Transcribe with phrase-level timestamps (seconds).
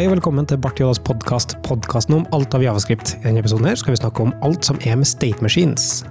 [0.00, 3.10] Hei og velkommen til Bart Jodas podkast, podkasten om alt av javascript.
[3.18, 6.06] I denne episoden her skal vi snakke om alt som er med state machines.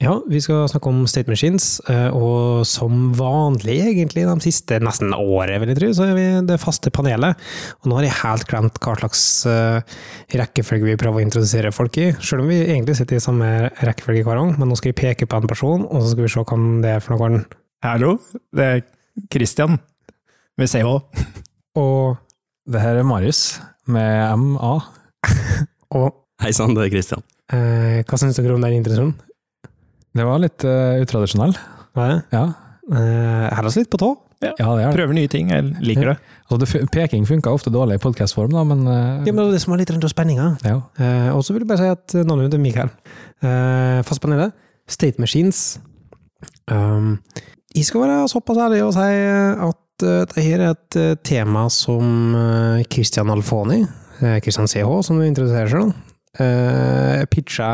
[0.00, 5.12] Ja, vi skal snakke om state machines, eh, og som vanlig egentlig de siste nesten
[5.12, 7.36] året, vil jeg tro, så er vi det faste panelet.
[7.82, 9.98] Og nå har jeg helt glemt hva slags uh,
[10.40, 14.24] rekkefølge vi prøver å introdusere folk i, selv om vi egentlig sitter i samme rekkefølge
[14.24, 16.46] hver gang, men nå skal vi peke på en person, og så skal vi se
[16.48, 17.44] hvem det er for noen.
[17.84, 18.16] Hallo,
[18.56, 18.86] det er
[19.28, 19.76] Christian
[20.56, 21.44] med CH.
[21.76, 22.16] Og
[22.66, 24.74] Det her er Marius med MA.
[25.96, 26.12] og
[26.42, 27.22] Hei sann, det er Kristian.
[27.52, 29.14] eh, hva syns dere om den introduksjonen?
[30.16, 31.52] Det var litt uh, utradisjonell.
[31.96, 32.20] Hva er det?
[32.32, 32.44] Ja.
[32.88, 34.08] Uh, Holder oss litt på tå.
[34.44, 34.92] ja, det er det.
[34.96, 36.16] Prøver nye ting, jeg liker det.
[36.46, 39.56] Altså, det peking funka ofte dårlig i podkastform, da, men, uh, Ja, men det er
[39.58, 40.46] det som er litt rundt spenninga.
[40.64, 40.78] ja.
[41.00, 42.92] Eh, og så vil jeg bare si at navnet mitt er Mikael.
[43.44, 44.56] Eh, fast panelet.
[44.88, 45.78] State Machines.
[46.70, 47.18] Um,
[47.74, 49.08] jeg skal være såpass ærlig og si
[49.68, 53.84] at uh, dette her er et uh, tema som uh, Christian Alfoni,
[54.16, 55.96] Christian CH, som du introduserer selv,
[56.40, 57.72] uh, pitcha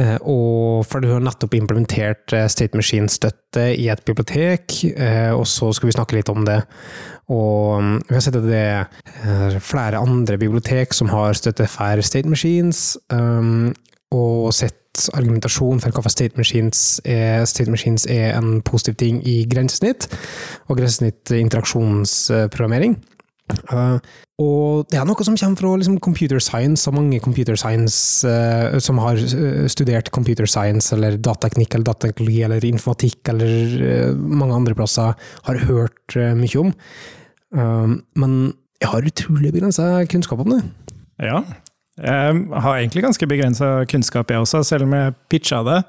[0.00, 4.72] og for du har nettopp implementert State Machine-støtte i et bibliotek,
[5.36, 6.56] og så skal vi snakke litt om det.
[7.28, 12.00] Og um, vi har sett at det er flere andre bibliotek som har støtte for
[12.06, 14.79] State Machines, og sett
[15.14, 20.08] argumentasjon for hvorfor State Machines er, State Machines er en positiv ting i grensesnitt,
[20.68, 22.98] og grensesnitt interaksjonsprogrammering.
[23.70, 23.98] Uh,
[24.40, 28.78] og det er noe som kommer fra liksom, computer science, og mange computer science uh,
[28.82, 34.76] som har uh, studert computer science, eller datateknikk, eller datateknologi, eller informatikk, eller mange andre
[34.78, 35.16] plasser,
[35.48, 36.74] har hørt mye om.
[37.50, 38.32] Men
[38.80, 40.60] jeg har utrolig begrensa kunnskap om det.
[41.20, 41.42] Ja.
[41.98, 45.80] Jeg har egentlig ganske begrensa kunnskap, jeg også, selv om jeg pitcha det.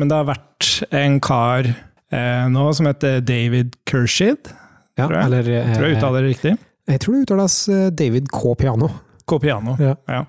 [0.00, 4.52] Men det har vært en kar eh, nå som heter David Kershid.
[4.96, 5.26] Ja, Tror jeg.
[5.30, 6.52] Eller, uh, Tror jeg uttaler det riktig.
[6.90, 8.54] jeg tror det uttales uh, David K.
[8.60, 8.88] Piano.
[9.30, 9.76] K-piano.
[9.80, 9.94] Ja.
[10.10, 10.22] Ja.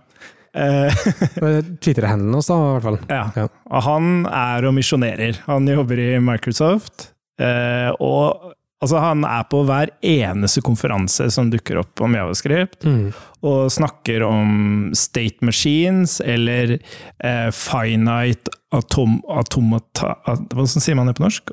[0.53, 0.91] Eh,
[1.83, 2.99] Twitter-handelen hans, da, i hvert fall.
[3.09, 3.23] ja.
[3.39, 3.45] Ja.
[3.71, 5.39] Og han er og misjonerer.
[5.47, 7.07] Han jobber i Microsoft.
[7.41, 8.51] eh, og
[8.81, 12.85] altså, han er på hver eneste konferanse som dukker opp om Javascript.
[12.85, 13.11] Mm.
[13.41, 21.15] og snakker om state machines eller eh, finite atom, automata at- Hva sier man det
[21.17, 21.49] på norsk?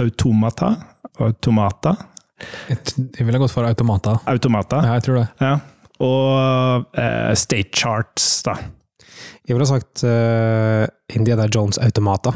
[0.00, 0.72] Automata?
[1.22, 1.94] Automata?
[2.68, 4.18] Jeg, ville gått for automata.
[4.28, 4.82] Automata.
[4.84, 5.28] Ja, jeg tror det.
[5.40, 5.54] Ja.
[6.04, 8.58] Og eh, state charts, da.
[9.46, 12.34] Jeg ville sagt uh, Indiana Jones-automater.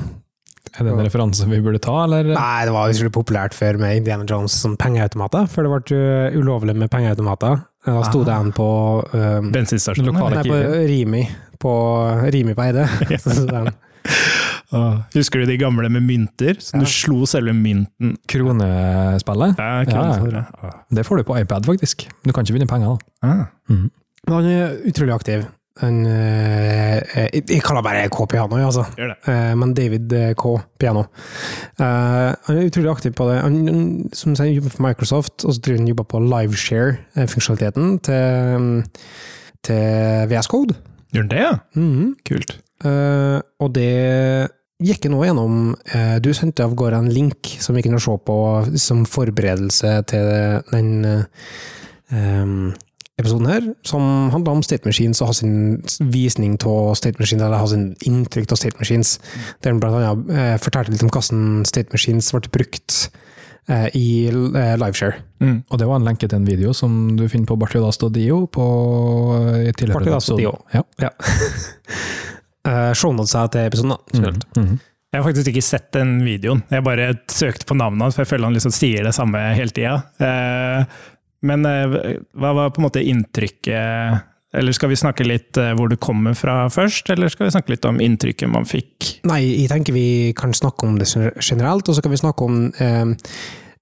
[0.79, 2.29] Er det en referanse vi burde ta, eller?
[2.37, 5.99] Nei, det var utrolig populært før med Indiana Jones som pengeautomater, før det ble
[6.31, 7.59] uh, ulovlig med pengeautomater.
[7.87, 8.67] Da sto det en på
[9.13, 10.13] um, Bensinstasjonen.
[10.15, 11.23] Lokale- Nei, på Rimi.
[11.61, 11.73] På
[12.33, 12.87] Rimi på Eide.
[14.73, 16.55] Åh, Husker du de gamle med mynter?
[16.63, 16.81] Så Ja.
[16.81, 19.59] du slo selve mynten Kronespillet?
[19.59, 20.45] Ja, kronespillet.
[20.63, 20.71] ja, ja.
[20.91, 22.07] Det får du på iPad, faktisk.
[22.25, 23.27] Du kan ikke vinne penger, da.
[23.27, 23.45] Ah.
[23.69, 23.91] Mm.
[24.29, 25.45] Men han er utrolig aktiv.
[25.81, 28.85] Han, uh, jeg, jeg kaller bare K Piano, jeg, altså.
[29.01, 30.55] Eh, men David eh, K.
[30.81, 31.07] Piano.
[31.81, 33.41] Eh, han er utrolig aktiv på det.
[33.45, 33.59] Han,
[34.17, 38.79] som sier, jobber for Microsoft, og så tror jeg han jobber på liveshare-funksjonaliteten til, mm,
[39.67, 40.79] til VS Code.
[41.11, 41.53] Gjør han det, ja?
[41.75, 42.15] Mhm.
[42.29, 42.57] Kult.
[42.81, 44.49] Uh, og det
[44.81, 48.15] gikk jeg nå gjennom uh, Du sendte av gårde en link som vi kunne se
[48.25, 48.37] på
[48.81, 50.31] som forberedelse til
[50.71, 52.71] den eh,
[53.21, 54.03] episoden her, som
[54.35, 55.55] handler om State Machines og har sin
[56.13, 59.19] visning av State Machines, eller har sin inntrykk av State Machines.
[59.63, 62.99] Der han blant annet eh, fortalte litt om hvordan State Machines ble brukt
[63.69, 65.23] eh, i eh, liveshare.
[65.41, 65.57] Mm.
[65.69, 68.69] Og det var en lenke til en video som du finner på Bartiodasto.dio på
[69.63, 70.55] i tidligere Bartiodas.dio.
[70.59, 70.77] episode.
[70.77, 70.85] Ja.
[71.07, 71.13] Ja.
[72.93, 74.21] uh, seg til episoden, da.
[74.21, 74.79] Mhm, mhm.
[75.11, 76.61] Jeg har faktisk ikke sett den videoen.
[76.71, 79.75] Jeg bare søkte på navnet hans, for jeg føler han liksom sier det samme hele
[79.75, 79.97] tida.
[80.23, 81.01] Eh,
[81.47, 85.89] men eh, hva var på en måte inntrykket Eller skal vi snakke litt eh, hvor
[85.89, 89.13] du kommer fra først, eller skal vi snakke litt om inntrykket man fikk?
[89.31, 92.65] Nei, jeg tenker vi kan snakke om det generelt, og så kan vi snakke om
[92.83, 93.31] eh,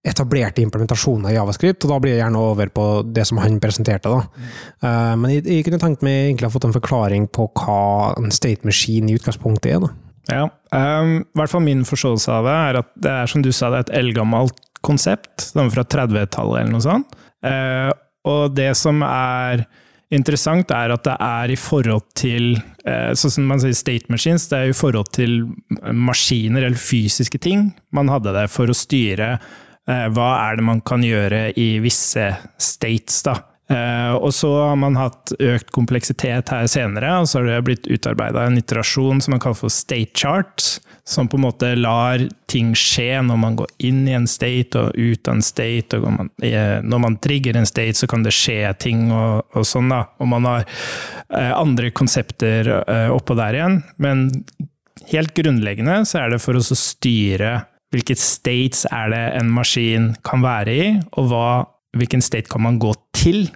[0.08, 4.12] etablerte implementasjoner i Javascript, og da blir jeg gjerne over på det som han presenterte.
[4.12, 4.50] da.
[4.84, 8.12] Eh, men jeg, jeg kunne tenkt meg egentlig å ha fått en forklaring på hva
[8.18, 9.82] en state machine i utgangspunktet er.
[9.86, 9.94] da.
[10.28, 10.44] Ja,
[10.76, 13.70] um, i hvert fall min forståelse av det er at det er som du sa,
[13.72, 15.48] det er et eldgammelt konsept.
[15.54, 17.16] Det er fra 30-tallet eller noe sånt.
[17.46, 17.90] Eh,
[18.28, 19.64] og det som er
[20.14, 22.56] interessant, er at det er i forhold til
[22.88, 25.42] Sånn som man sier state machines, det er i forhold til
[25.92, 27.66] maskiner eller fysiske ting.
[27.92, 32.30] Man hadde det for å styre eh, hva er det man kan gjøre i visse
[32.56, 33.34] states, da.
[33.68, 37.88] Uh, og så har man hatt økt kompleksitet her senere, og så har det blitt
[37.90, 42.20] utarbeida en iterasjon som man kaller for state chart, som på en måte lar
[42.50, 45.96] ting skje når man går inn i en state og ut av en state.
[45.96, 46.28] og man,
[46.84, 49.88] Når man trigger en state, så kan det skje ting og, og sånn.
[49.88, 53.80] da, Og man har eh, andre konsepter eh, oppå der igjen.
[53.96, 54.28] Men
[55.08, 57.56] helt grunnleggende så er det for oss å styre
[57.94, 61.48] hvilke states er det en maskin kan være i, og hva,
[61.96, 63.46] hvilken state kan man gå til,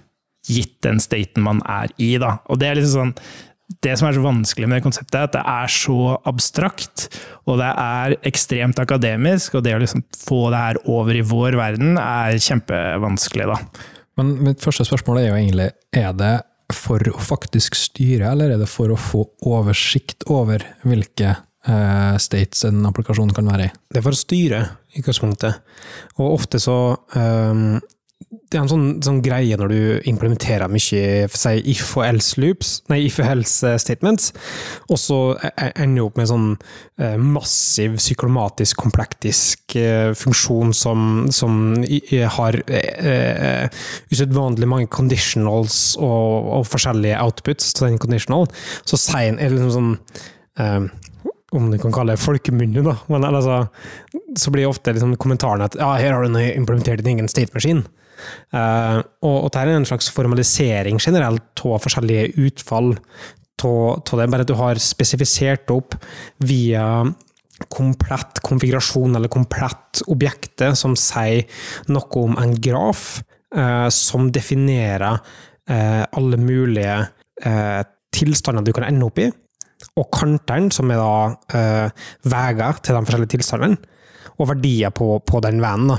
[0.49, 2.15] gitt den staten man er i.
[2.17, 2.39] da.
[2.49, 3.51] Og det er liksom sånn
[3.83, 7.07] det som er så vanskelig med det konseptet, er at det er så abstrakt,
[7.49, 11.57] og det er ekstremt akademisk, og det å liksom få det her over i vår
[11.61, 13.87] verden er kjempevanskelig, da.
[14.21, 16.35] Men mitt første spørsmål er jo egentlig, er det
[16.73, 22.67] for å faktisk styre, eller er det for å få oversikt over hvilke eh, states
[22.69, 23.73] en applikasjon kan være i?
[23.93, 24.63] Det er for å styre,
[24.93, 25.75] i utgangspunktet.
[26.19, 26.79] Og ofte så
[27.17, 27.81] um,
[28.33, 32.71] det er en sånn, sånn, greie når du implementerer mye si, if og else loops,
[32.89, 34.31] nei, if og else eh, statements,
[34.89, 36.49] og så e, e, ender opp med en sånn
[37.03, 41.61] eh, massiv psykolomatisk, komplektisk eh, funksjon som, som
[42.39, 48.49] har eh, usedvanlig mange conditionals og, og, forskjellige outputs til den conditional.
[48.89, 49.95] Så sier en liksom sånn
[50.57, 50.93] eh,
[51.53, 52.97] om du kan kalle det folkemunne, da.
[53.13, 53.67] Men altså,
[54.41, 57.85] så blir ofte liksom kommentaren at ja, her har du implementert din egen state-maskin.
[58.53, 62.95] Uh, og, og det er en slags formalisering generelt av forskjellige utfall
[63.63, 65.95] av det, bare at du har spesifisert opp
[66.43, 67.05] via
[67.71, 71.47] komplett konfigurasjon eller komplett objektet som sier
[71.95, 73.21] noe om en graf,
[73.55, 77.05] uh, som definerer uh, alle mulige
[78.13, 79.25] tilstander du kan ende opp i,
[79.99, 81.63] og kantene, som er da
[82.31, 83.79] veier til de forskjellige tilstandene,
[84.39, 85.89] og verdier på, på den veien.
[85.91, 85.97] da.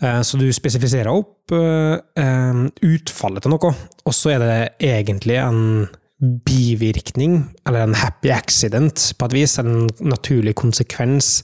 [0.00, 3.72] Eh, så du spesifiserer opp eh, utfallet til noe,
[4.06, 4.58] og så er det
[4.90, 5.62] egentlig en
[6.46, 9.58] bivirkning, eller en happy accident, på et vis.
[9.60, 11.40] En naturlig konsekvens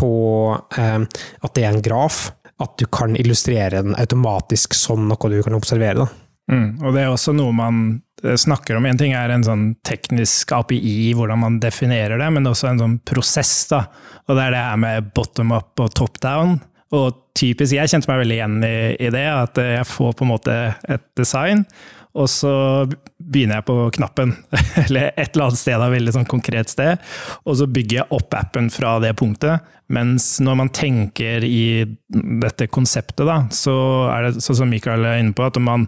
[0.00, 2.30] av eh, at det er en graf.
[2.56, 6.06] At du kan illustrere den automatisk som noe du kan observere.
[6.48, 7.80] Mm, og det er også noe man
[8.22, 8.86] snakker om.
[8.88, 12.96] En ting er en sånn teknisk API, hvordan man definerer det, men også en sånn
[13.04, 13.52] prosess.
[13.68, 13.82] da.
[14.26, 16.56] Og det er det her med bottom up og top down.
[16.94, 20.30] Og typisk, jeg kjente meg veldig igjen i, i, det, at jeg får på en
[20.30, 20.56] måte
[20.86, 21.64] et design,
[22.16, 22.52] og så
[23.18, 24.32] begynner jeg på knappen,
[24.86, 27.02] eller et eller annet sted, et veldig sånn konkret sted,
[27.44, 29.66] og så bygger jeg opp appen fra det punktet.
[29.92, 31.84] Mens når man tenker i
[32.42, 33.76] dette konseptet, da, så
[34.14, 35.84] er det sånn som Michael er inne på, at man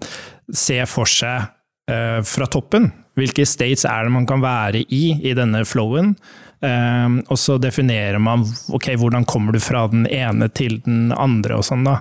[0.54, 1.48] ser for seg
[1.90, 6.14] eh, fra toppen hvilke states er det man kan være i i denne flowen.
[6.58, 8.42] Um, og så definerer man
[8.74, 12.00] ok, hvordan kommer du fra den ene til den andre og sånn, da.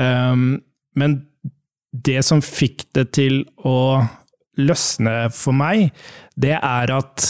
[0.00, 0.56] Um,
[0.98, 1.20] men
[1.92, 4.02] det som fikk det til å
[4.58, 5.92] løsne for meg,
[6.34, 7.28] det er at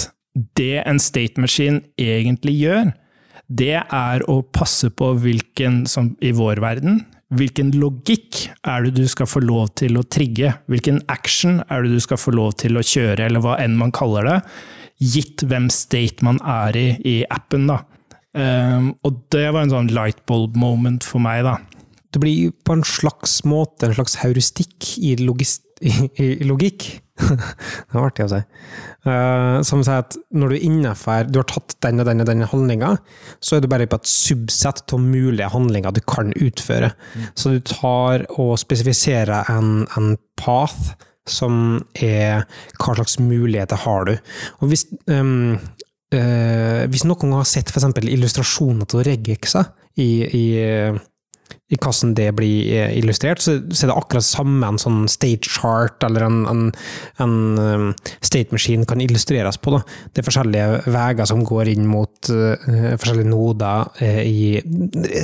[0.56, 2.92] det en state machine egentlig gjør,
[3.52, 7.02] det er å passe på hvilken, som i vår verden,
[7.32, 10.52] hvilken logikk er det du skal få lov til å trigge?
[10.70, 13.94] Hvilken action er det du skal få lov til å kjøre, eller hva enn man
[13.94, 14.38] kaller det?
[15.02, 17.66] gitt hvem state man er i i appen.
[17.70, 17.82] da.
[18.32, 21.58] Um, og det var en sånn lightbulb moment for meg, da.
[22.12, 25.46] Det blir på en slags måte en slags heuristikk i, i,
[25.82, 26.88] i logikk.
[27.22, 28.40] det var artig å si.
[29.06, 32.44] Uh, som sier at når du innenfor Du har tatt den og den og den
[32.48, 32.94] handlinga,
[33.42, 36.92] så er du bare på et subsett av mulige handlinger du kan utføre.
[37.14, 37.28] Mm.
[37.34, 40.94] Så du tar og spesifiserer en, en path
[41.28, 41.54] som
[41.94, 42.42] er
[42.80, 44.16] hva slags muligheter har du.
[44.60, 45.54] Og hvis, um,
[46.14, 47.90] uh, hvis noen har sett f.eks.
[48.02, 49.70] illustrasjoner til regexer
[50.00, 50.46] i, i,
[51.72, 56.04] i hvordan det blir eh, illustrert, så, er det akkurat samme en sånn stage chart
[56.06, 56.62] eller en, en,
[57.22, 57.86] en um,
[58.20, 59.74] state machine kan illustreres på.
[59.76, 59.82] Da.
[60.12, 62.68] Det er forskjellige veier som går inn mot uh,
[63.00, 64.60] forskjellige noder uh, i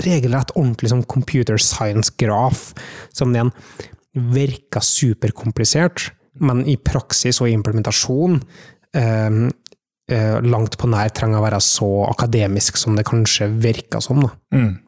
[0.07, 2.71] regelrett ordentlig som computer science-graf,
[3.17, 3.53] som er
[4.19, 6.09] virker superkomplisert,
[6.43, 8.41] men i praksis og i implementasjon
[8.97, 9.49] uh,
[10.49, 14.23] langt på nær trenger å være så akademisk som det kanskje virker som.
[14.55, 14.79] Mm.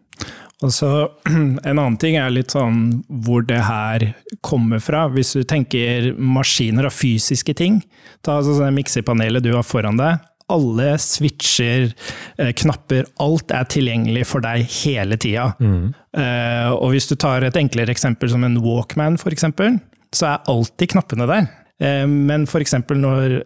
[0.61, 0.89] Og så
[1.31, 4.11] En annen ting er litt sånn hvor det her
[4.45, 5.07] kommer fra.
[5.13, 7.81] Hvis du tenker maskiner og fysiske ting.
[8.25, 11.93] Ta altså det miksepanelet du har foran deg alle switcher,
[12.39, 15.53] eh, knapper, alt er tilgjengelig for deg hele tida.
[15.63, 15.93] Mm.
[16.11, 19.79] Uh, og hvis du tar et enklere eksempel som en Walkman, for eksempel,
[20.11, 21.47] så er alltid knappene der.
[21.81, 22.75] Uh, men f.eks.
[22.91, 23.37] når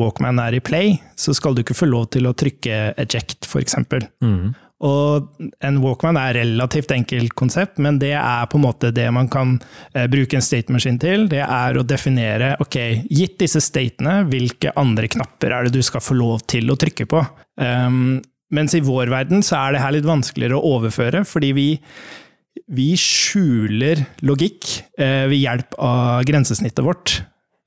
[0.00, 3.76] Walkman er i play, så skal du ikke få lov til å trykke eject, f.eks.
[4.24, 4.54] Mm.
[4.84, 9.06] Og en Walkman er et relativt enkelt konsept, men det er på en måte det
[9.14, 9.54] man kan
[9.94, 11.28] eh, bruke en state machine til.
[11.30, 16.04] Det er å definere, ok, gitt disse statene, hvilke andre knapper er det du skal
[16.04, 17.22] få lov til å trykke på?
[17.62, 18.18] Um,
[18.54, 21.68] mens i vår verden så er det her litt vanskeligere å overføre, fordi vi,
[22.74, 27.20] vi skjuler logikk eh, ved hjelp av grensesnittet vårt.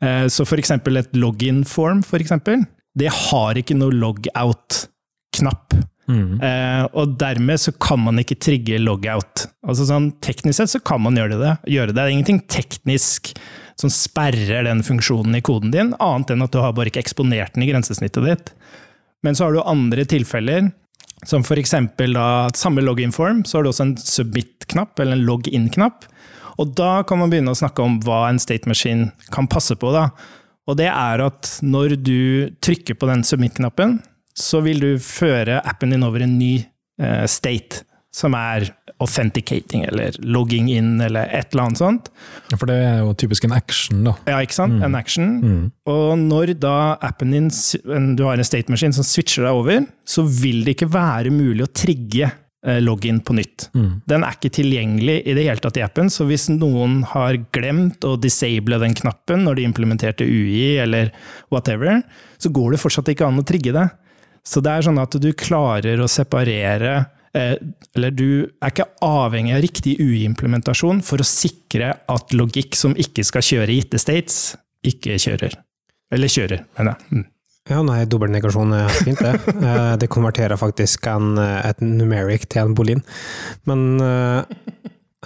[0.03, 5.79] Eh, så for eksempel et login-form, for eksempel, det har ikke noe logout-knapp.
[6.07, 6.39] Mm.
[6.39, 9.47] Eh, og dermed så kan man ikke trigge logout.
[9.67, 11.53] Altså sånn, teknisk sett så kan man gjøre det.
[11.67, 11.97] Gjøre det.
[11.99, 13.33] det er ingenting teknisk
[13.77, 17.53] som sperrer den funksjonen i koden din, annet enn at du har bare ikke eksponert
[17.53, 18.51] den i grensesnittet ditt.
[19.25, 20.71] Men så har du andre tilfeller,
[21.27, 22.17] som eksempel
[22.57, 26.07] samme login-form, så har du også en submit-knapp, eller en login-knapp.
[26.57, 29.91] Og da kan man begynne å snakke om hva en state machine kan passe på.
[29.93, 30.09] da.
[30.67, 33.99] Og det er at når du trykker på den submit-knappen,
[34.37, 36.55] så vil du føre appen din over en ny
[37.01, 38.69] eh, state, som er
[39.03, 42.09] authenticating, eller logging in, eller et eller annet sånt.
[42.49, 44.15] Ja, For det er jo typisk en action, da.
[44.29, 44.79] Ja, ikke sant?
[44.85, 45.27] En action.
[45.43, 45.61] Mm.
[45.91, 47.51] Og når da appen din,
[48.17, 51.67] du har en state machine som switcher deg over, så vil det ikke være mulig
[51.67, 53.67] å trigge eh, login på nytt.
[53.77, 53.91] Mm.
[54.09, 58.07] Den er ikke tilgjengelig i det hele tatt i appen, så hvis noen har glemt
[58.07, 61.13] å disable den knappen når de implementerte UI eller
[61.53, 62.01] whatever,
[62.41, 63.89] så går det fortsatt ikke an å trigge det.
[64.47, 66.93] Så det er sånn at du klarer å separere
[67.35, 67.55] eh,
[67.97, 73.25] Eller du er ikke avhengig av riktig UI-implementasjon for å sikre at logikk som ikke
[73.27, 74.55] skal kjøre i gitte states,
[74.87, 75.57] ikke kjører.
[76.13, 77.09] Eller kjører, mener jeg.
[77.11, 77.25] Mm.
[77.67, 79.33] Ja, nei, dobbeltnegasjon er fint, det.
[79.67, 83.03] Eh, det konverterer faktisk en, eh, et numeric til en bolin.
[83.67, 83.99] Men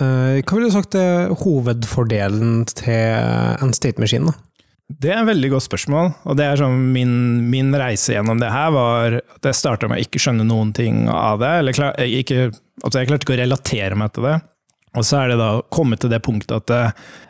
[0.01, 4.31] hva ville du sagt er hovedfordelen til en state machine?
[4.31, 4.50] da?
[4.99, 6.11] Det er et veldig godt spørsmål.
[6.25, 7.13] og det er sånn min,
[7.51, 11.05] min reise gjennom det her var at jeg starta med å ikke skjønne noen ting
[11.09, 11.51] av det.
[11.61, 12.49] eller klar, ikke,
[12.83, 14.37] altså Jeg klarte ikke å relatere meg til det.
[14.99, 16.73] Og så er det da kommet til det punktet at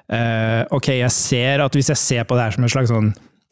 [0.10, 3.12] eh, ok, jeg ser at hvis jeg ser på det her som en slags sånn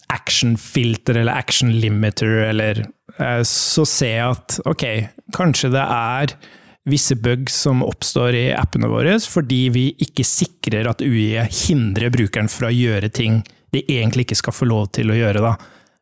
[0.10, 2.82] action-filter eller action-limiter, eller
[3.20, 4.88] eh, så ser jeg at ok,
[5.38, 6.34] kanskje det er
[6.89, 12.50] visse bugs som oppstår i appene våre fordi vi ikke sikrer at UI hindrer brukeren
[12.50, 13.44] fra å gjøre ting
[13.76, 15.44] de egentlig ikke skal få lov til å gjøre.
[15.44, 15.56] Da.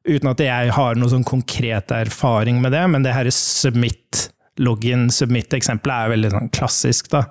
[0.08, 4.30] Uten at jeg har noen sånn konkret erfaring med det, men det her submit,
[4.64, 7.12] login submit-eksempelet er veldig sånn klassisk.
[7.14, 7.26] Da.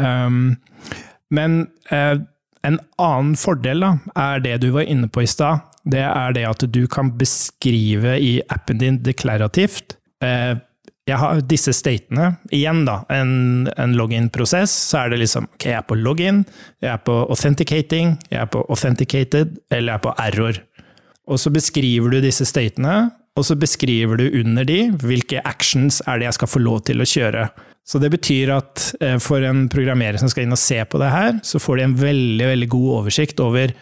[0.00, 0.54] Um,
[1.34, 1.62] men
[1.92, 2.16] uh,
[2.66, 5.66] en annen fordel da, er det du var inne på i stad.
[5.90, 9.96] Det er det at du kan beskrive i appen din deklarativt.
[10.24, 10.56] Uh,
[11.10, 12.32] jeg har disse statene.
[12.54, 16.44] Igjen, da, en, en login-prosess, så er det liksom ok, jeg er på login,
[16.82, 20.60] jeg er på authenticating, jeg er på authenticated, eller jeg er på error.
[21.30, 26.20] Og så beskriver du disse statene, og så beskriver du under de hvilke actions er
[26.20, 27.48] det jeg skal få lov til å kjøre.
[27.86, 31.10] Så det betyr at eh, for en programmerer som skal inn og se på det
[31.10, 33.72] her, så får de en veldig veldig god oversikt over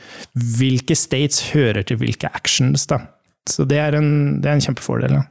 [0.58, 2.86] hvilke states hører til hvilke actions.
[2.88, 3.02] Da.
[3.50, 5.18] Så det er en, det er en kjempefordel.
[5.18, 5.26] Da.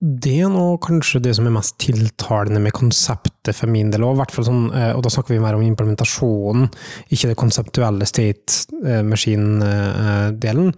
[0.00, 4.22] Det er nå kanskje det som er mest tiltalende med konseptet for min del, og,
[4.32, 6.70] sånn, eh, og da snakker vi mer om implementasjonen,
[7.12, 10.72] ikke det konseptuelle state eh, machine-delen.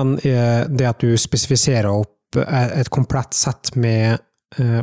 [0.00, 4.18] Men eh, det at du spesifiserer opp et komplett sett med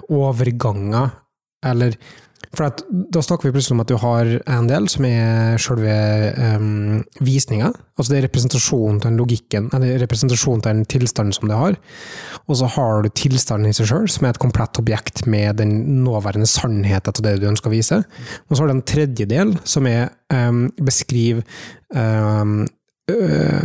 [0.07, 1.09] overganger,
[1.67, 1.97] eller
[2.51, 2.67] for
[3.15, 5.93] da snakker vi plutselig om at du har en del som er selve
[6.35, 7.69] um, visninga.
[7.95, 11.77] Altså det er representasjonen til den logikken, eller representasjonen til den tilstanden som det har.
[12.51, 16.03] Og så har du tilstanden i seg sjøl, som er et komplett objekt med den
[16.03, 18.01] nåværende sannheten til det du ønsker å vise.
[18.49, 21.39] Og så har du en tredje del, som er um, beskriv
[21.95, 22.65] um,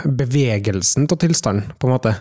[0.07, 2.15] bevegelsen til tilstanden, på en måte.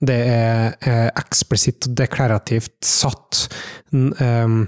[0.00, 3.42] Det er eh, eksplisitt og deklarativt satt.
[3.92, 4.62] Um,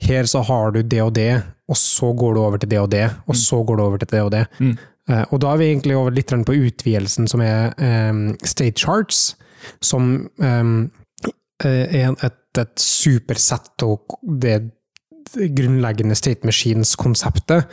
[0.00, 2.90] her så har du det og det, og så går du over til det og
[2.92, 4.46] det, og så går du over til det og det.
[4.58, 4.76] Mm.
[5.08, 7.72] Uh, og da er vi egentlig over litt på utvidelsen som er
[8.10, 9.36] um, state charts,
[9.80, 10.90] som um,
[11.64, 14.70] er et, et supersett og det
[15.36, 17.66] grunnleggende state machines-konseptet,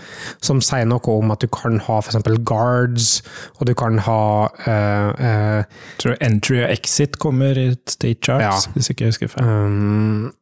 [0.44, 2.17] som sier noe om at du kan ha f.eks.
[2.44, 3.22] guards,
[3.60, 8.74] og du kan ha uh, uh, tror entry og exit kommer i state charts, Ja.
[8.75, 9.46] hvis ikke jeg husker feil.
[9.48, 10.34] um,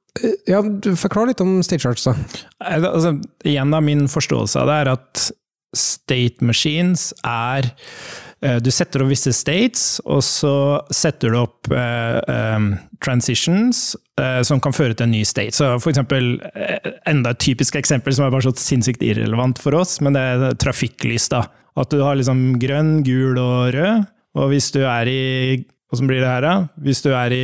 [0.48, 0.60] Ja,
[1.00, 2.14] Forklar litt om state charts, da.
[2.64, 3.16] Eh, Altså,
[3.50, 5.24] igjen da, min forståelse av det er at
[5.74, 7.66] state machines er
[8.46, 10.54] eh, Du setter opp visse states, og så
[10.94, 12.68] setter du opp eh, eh,
[13.02, 15.58] transitions eh, som kan føre til en ny state.
[15.58, 19.74] Så for eksempel, eh, enda et typisk eksempel som er bare så sinnssykt irrelevant for
[19.82, 21.30] oss, men det er trafikklys.
[21.34, 21.48] da.
[21.76, 24.06] At du har liksom grønn, gul og rød,
[24.38, 25.22] og hvis du er i
[25.94, 26.54] Hvordan blir det her, da?
[26.82, 27.44] Hvis du er i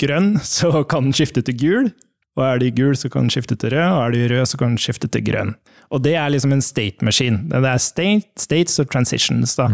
[0.00, 1.90] grønn, så kan den skifte til gul.
[2.38, 4.28] Og er det i gul, så kan den skifte til rød, og er det i
[4.30, 5.56] rød, så kan den skifte til grønn.
[5.90, 7.40] Og det er liksom en state machine.
[7.50, 9.56] Det er state, states og transitions.
[9.58, 9.66] da.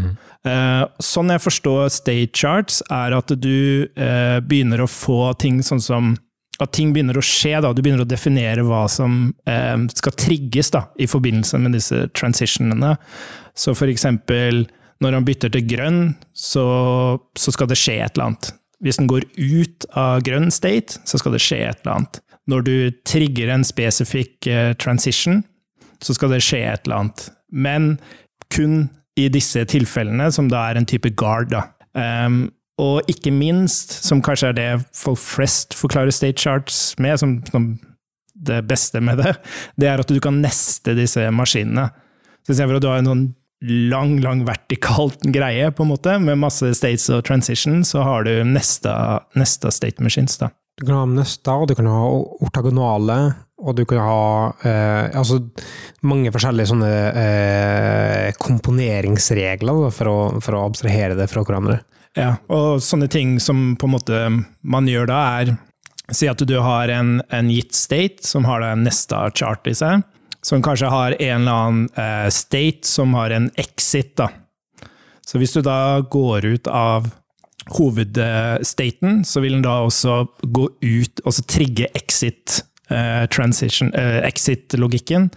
[0.48, 5.82] Eh, sånn jeg forstår state charts, er at du eh, begynner å få ting sånn
[5.82, 6.14] som
[6.62, 7.58] at ting begynner å skje.
[7.60, 7.74] Da.
[7.74, 12.94] Du begynner å definere hva som eh, skal trigges da, i forbindelse med disse transitionene.
[13.58, 14.64] Så for eksempel
[15.02, 16.02] når han bytter til grønn,
[16.32, 16.64] så,
[17.36, 18.52] så, skal det skje et eller annet.
[18.84, 22.20] Hvis den går ut av grønn state, så skal det skje et eller annet.
[22.50, 22.74] Når du
[23.08, 25.40] trigger en spesifikk uh, transition,
[26.04, 27.30] så skal det skje et eller annet.
[27.48, 27.94] Men
[28.52, 31.54] kun i disse tilfellene, som da er en type guard.
[31.54, 31.64] Da.
[31.96, 32.50] Um,
[32.82, 37.70] og ikke minst, som kanskje er det folk flest forklarer state charts med, som, som
[38.34, 39.36] det beste med det,
[39.80, 41.88] det er at du kan neste disse maskinene.
[42.44, 43.24] Så istedenfor at du har en sånn
[43.64, 48.32] lang, lang vertikalt greie, på en måte, med masse states og transition, så har du
[48.48, 48.92] neste,
[49.38, 50.36] neste state machines.
[50.40, 50.50] da.
[50.78, 52.04] Du kan ha nesta, og du kan ha
[52.44, 53.18] ortagonale,
[53.64, 54.24] og du kan ha
[54.66, 55.38] eh, altså
[56.04, 61.78] mange forskjellige sånne eh, komponeringsregler da, for, å, for, å, abstrahere det fra hverandre.
[62.18, 64.18] Ja, og sånne ting som på en måte
[64.62, 65.56] man gjør da, er
[66.12, 70.02] Si at du har en, en gitt state som har da nesta chart i seg
[70.44, 74.16] som kanskje har en eller annen eh, state som har en exit.
[74.16, 74.28] Da.
[75.26, 77.08] Så hvis du da går ut av
[77.72, 82.60] hovedstaten, så vil den da også gå ut, og trigge exit
[82.92, 85.30] eh, transition, eh, exit-logikken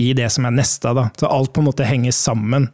[0.00, 0.94] i det som er neste.
[0.96, 1.10] Da.
[1.20, 2.70] Så alt på en måte henger sammen.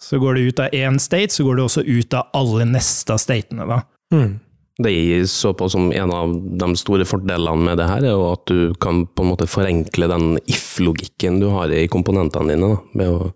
[0.00, 3.18] Så går det ut av én state, så går det også ut av alle neste
[3.18, 3.66] statene.
[3.66, 3.80] Da.
[4.14, 4.36] Mm.
[4.82, 8.26] Det jeg så på som en av de store fordelene med det her, er jo
[8.28, 12.78] at du kan på en måte forenkle den if-logikken du har i komponentene dine, da,
[13.00, 13.32] med å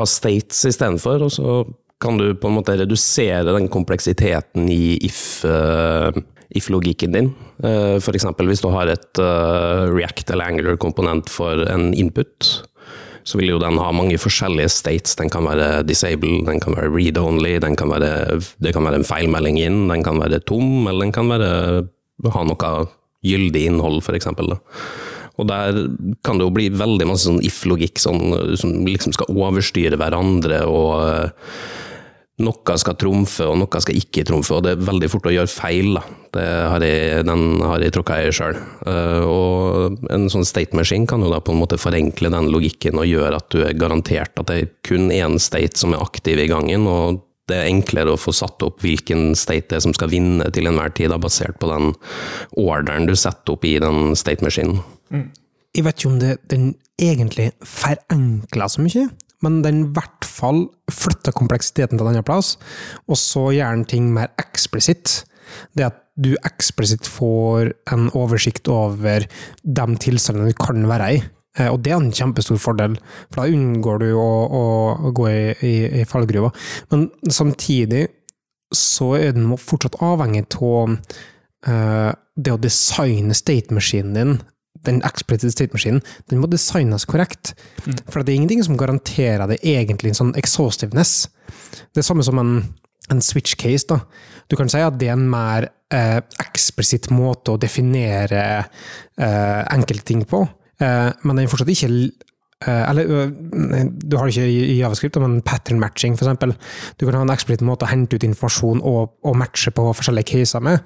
[0.00, 1.22] ha states istedenfor.
[1.22, 1.62] Og så
[2.02, 7.30] kan du på en måte redusere den kompleksiteten i if-logikken if din.
[7.62, 8.26] Eh, F.eks.
[8.34, 12.66] hvis du har et uh, React eller Angular-komponent for en input
[13.24, 15.16] så vil jo den ha mange forskjellige states.
[15.16, 19.86] Den kan være disable, den kan være read only, det kan være en feilmelding inn,
[19.88, 21.50] den kan være tom, eller den kan være,
[22.34, 22.74] ha noe
[23.24, 24.28] gyldig innhold, f.eks.
[25.34, 25.78] Og der
[26.22, 30.60] kan det jo bli veldig masse sånn if-logikk sånn, som liksom skal overstyre hverandre.
[30.68, 31.40] og
[32.42, 35.50] noe skal trumfe, og noe skal ikke trumfe, og det er veldig fort å gjøre
[35.50, 35.92] feil.
[35.94, 36.02] Da.
[36.34, 38.58] Det har jeg, den har jeg tråkka i sjøl.
[38.88, 42.98] Uh, og en sånn state machine kan jo da på en måte forenkle den logikken
[42.98, 46.42] og gjøre at du er garantert at det er kun én state som er aktiv
[46.42, 49.94] i gangen, og det er enklere å få satt opp hvilken state det er som
[49.94, 51.92] skal vinne til enhver tid, da, basert på den
[52.58, 54.80] orderen du setter opp i den state maskinen.
[55.14, 55.28] Mm.
[55.74, 59.10] Jeg vet ikke om det, den egentlig forenkler så mye
[59.44, 62.56] men den i hvert fall flytter kompleksiteten til en annen plass,
[63.08, 65.22] og så gjør den ting mer eksplisitt.
[65.76, 69.26] Det at du eksplisitt får en oversikt over
[69.62, 71.22] de tilstandene du kan være i.
[71.58, 72.96] Eh, og det er en kjempestor fordel,
[73.30, 76.52] for da unngår du å, å gå i, i, i fallgruva.
[76.92, 78.06] Men samtidig
[78.74, 80.96] så er den fortsatt avhengig av
[81.68, 84.32] uh, det å designe state-maskinen din
[84.86, 87.54] den explicit state-maskinen, den må designes korrekt.
[87.84, 87.98] Mm.
[88.08, 91.28] For det er ingenting som garanterer det egentlig en sånn exhaustiveness.
[91.92, 92.54] Det er samme som en,
[93.12, 93.86] en switch case.
[93.90, 94.00] da.
[94.50, 100.08] Du kan si at det er en mer eh, eksplisitt måte å definere eh, enkelte
[100.12, 100.44] ting på,
[100.80, 101.92] eh, men den er fortsatt ikke
[102.70, 106.54] eller du har det ikke i Javascript, men pattern matching, f.eks.
[106.98, 110.30] Du kan ha en eksplisitt måte å hente ut informasjon og, og, matche på forskjellige
[110.32, 110.80] caser med.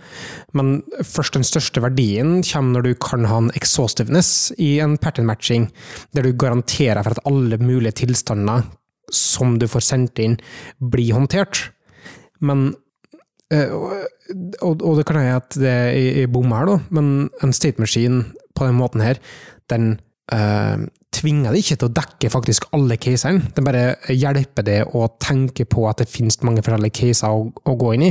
[0.59, 5.29] Men først den største verdien kommer når du kan ha en exhaustiveness i en pattern
[5.29, 5.69] matching,
[6.17, 8.67] der du garanterer for at alle mulige tilstander
[9.15, 10.37] som du får sendt inn,
[10.79, 11.69] blir håndtert.
[12.45, 12.73] Men
[13.49, 15.75] og, det kan hende at det
[16.23, 19.21] er bom her, da, men en state machine på den måten her,
[19.73, 19.95] den
[20.35, 25.07] uh, tvinger det ikke til å dekke faktisk alle casene, den bare hjelper det å
[25.23, 28.05] tenke på at det finnes mange forskjellige caser å, å gå inn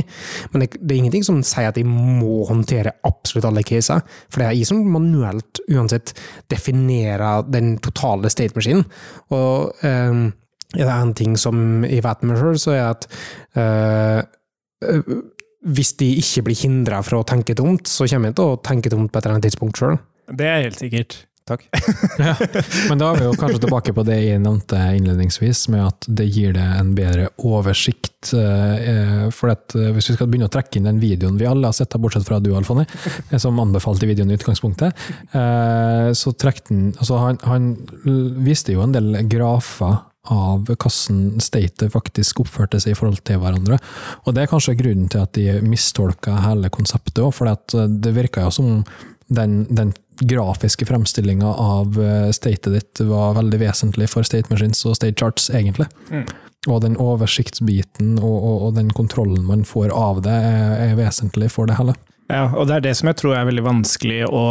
[0.52, 4.42] Men det, det, er ingenting som sier at jeg må håndtere absolutt alle caser, for
[4.42, 6.12] det er jeg som manuelt uansett
[6.50, 8.84] definerer den totale state-maskinen.
[9.36, 10.22] Og øh,
[10.76, 12.26] er det en ting som jeg vet
[12.60, 13.06] så er at
[13.56, 15.14] øh,
[15.68, 18.92] hvis de ikke blir hindra fra å tenke tomt, så kommer jeg til å tenke
[18.92, 19.98] tomt på et eller annet tidspunkt sjøl.
[20.28, 21.22] Det er helt sikkert.
[21.48, 21.64] Takk.
[22.18, 22.34] ja.
[22.88, 26.28] Men da er vi jo kanskje tilbake på det jeg nevnte innledningsvis, med at det
[26.28, 28.32] gir det en bedre oversikt.
[28.34, 31.70] Eh, for at eh, Hvis vi skal begynne å trekke inn den videoen vi alle
[31.70, 32.84] har sett, bortsett fra du, Alfoni,
[33.44, 37.72] som anbefalte videoen i utgangspunktet, eh, så trekte den altså han, han
[38.44, 43.78] viste jo en del grafer av hvordan statet faktisk oppførte seg i forhold til hverandre.
[44.26, 48.44] Og Det er kanskje grunnen til at de mistolka hele konseptet òg, for det virka
[48.44, 48.82] jo som
[49.32, 54.96] den, den grafiske fremstillinga av eh, statet ditt var veldig vesentlig for state machines og
[54.98, 55.88] state charts, egentlig.
[56.10, 56.26] Mm.
[56.68, 61.52] Og den oversiktsbiten og, og, og, den kontrollen man får av det, er, er vesentlig
[61.54, 61.94] for det hele.
[62.28, 64.44] Ja, og det er det som jeg tror er veldig vanskelig å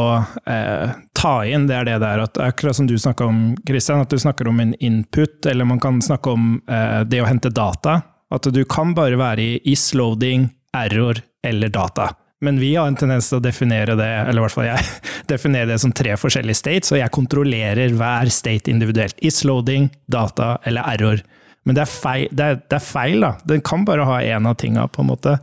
[0.49, 1.67] eh, ta inn.
[1.69, 4.63] Det er det der at akkurat som du snakka om, Christian, at du snakker om
[4.63, 7.99] en input, eller man kan snakke om eh, det å hente data.
[8.33, 12.09] At du kan bare være i is loading, error eller data.
[12.45, 14.89] Men vi har en tendens til å definere det, eller i hvert fall jeg,
[15.33, 19.17] definere det som tre forskjellige states, og jeg kontrollerer hver state individuelt.
[19.25, 21.23] Isloading, data eller error.
[21.67, 23.33] Men det er, feil, det, er, det er feil, da.
[23.49, 25.33] Den kan bare ha én av tinga, på en måte.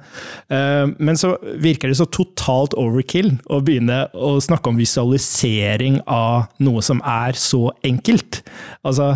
[0.48, 6.48] Eh, men så virker det så totalt overkill å begynne å snakke om visualisering av
[6.64, 8.40] noe som er så enkelt.
[8.88, 9.10] Altså,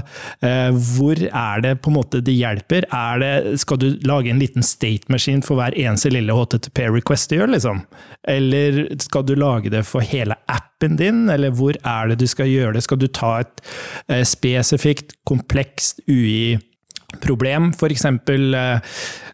[0.44, 0.68] eh,
[0.98, 2.84] hvor er det på en måte det hjelper?
[2.92, 3.32] Er det,
[3.64, 7.54] skal du lage en liten state machine for hver eneste lille HTTP request du gjør,
[7.56, 7.82] liksom?
[8.28, 12.52] Eller skal du lage det for hele appen din, eller hvor er det du skal
[12.52, 12.84] gjøre det?
[12.84, 13.68] Skal du ta et
[14.12, 16.58] eh, spesifikt, komplekst UI
[17.22, 18.04] problem, f.eks.
[18.04, 18.80] Eh,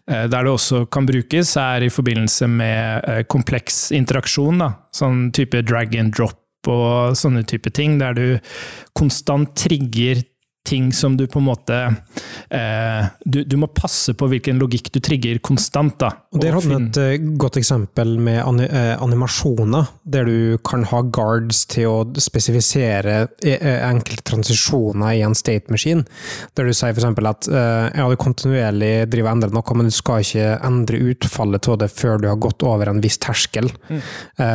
[0.05, 4.61] der det også kan brukes, er i forbindelse med eh, kompleks interaksjon.
[4.61, 4.71] Da.
[4.95, 8.25] Sånn type drag and drop og sånne type ting, der du
[8.97, 10.23] konstant trigger
[10.65, 11.75] ting som du på en måte
[12.49, 15.97] eh, du, du, må passe på hvilken logikk du trigger konstant.
[16.01, 16.11] da.
[16.33, 21.01] Og Der hadde vi et uh, godt eksempel med uh, animasjoner, der du kan ha
[21.05, 26.05] guards til å spesifisere uh, enkelte transisjoner i en state machine.
[26.57, 27.05] Der du sier f.eks.
[27.05, 31.79] at ja, du kontinuerlig driver og endrer noe, men du skal ikke endre utfallet av
[31.81, 33.69] det før du har gått over en viss terskel.
[33.89, 34.01] Mm.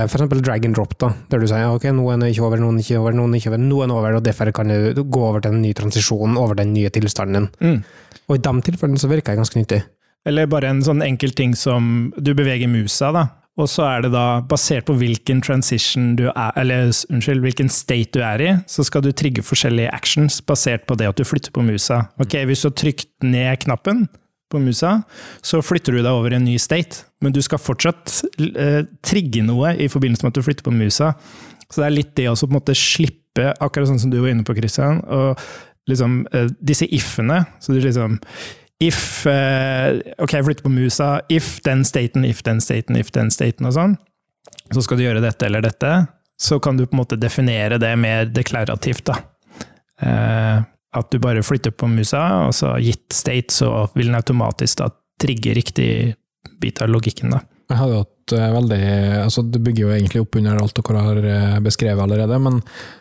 [0.07, 0.27] F.eks.
[0.41, 3.01] drag and drop, da, der du sier ok, noen er ikke over, noen er ikke
[3.01, 5.55] over, noen er ikke over, noen er over, og derfor kan du gå over til
[5.55, 7.51] en ny transisjon posisjonen over den nye tilstanden.
[7.61, 7.83] Mm.
[8.29, 9.83] Og i de tilfellene så virker det ganske nyttig.
[10.29, 13.29] Eller bare en sånn enkel ting som du beveger musa, da.
[13.61, 18.15] Og så er det da, basert på hvilken transition du er, eller unnskyld, hvilken state
[18.15, 21.53] du er i, så skal du trigge forskjellige actions basert på det at du flytter
[21.53, 22.07] på musa.
[22.23, 24.07] Ok, Hvis du har trykt ned knappen
[24.51, 25.03] på musa,
[25.45, 27.05] så flytter du deg over i en ny state.
[27.21, 31.13] Men du skal fortsatt eh, trigge noe i forbindelse med at du flytter på musa.
[31.69, 35.05] Så det er litt det å slippe, akkurat sånn som du var inne på, Christian.
[35.07, 35.39] og
[35.89, 37.45] liksom, eh, disse if-ene.
[37.61, 38.19] Så du liksom
[38.81, 41.21] If eh, Ok, jeg flytter på musa.
[41.29, 43.99] If den staten, if den staten, if den staten og sånn.
[44.73, 45.91] Så skal du gjøre dette eller dette.
[46.41, 49.19] Så kan du på en måte definere det mer deklarativt, da.
[50.01, 50.63] Eh,
[50.97, 54.89] at du bare flytter på musa, og så gitt state, så vil den automatisk da
[55.21, 55.91] trigge riktig
[56.63, 57.43] bit av logikken, da.
[57.71, 58.79] Jeg hadde hatt veldig
[59.25, 62.61] altså Det bygger jo egentlig opp under alt dere har beskrevet allerede, men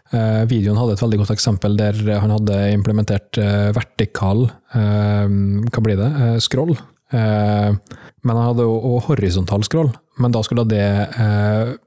[0.09, 5.27] Eh, videoen hadde et veldig godt eksempel der han hadde implementert eh, vertikal eh,
[5.69, 6.09] hva blir det,
[6.45, 6.73] scroll.
[8.27, 10.83] Men han hadde jo horisontal scroll, men da skulle det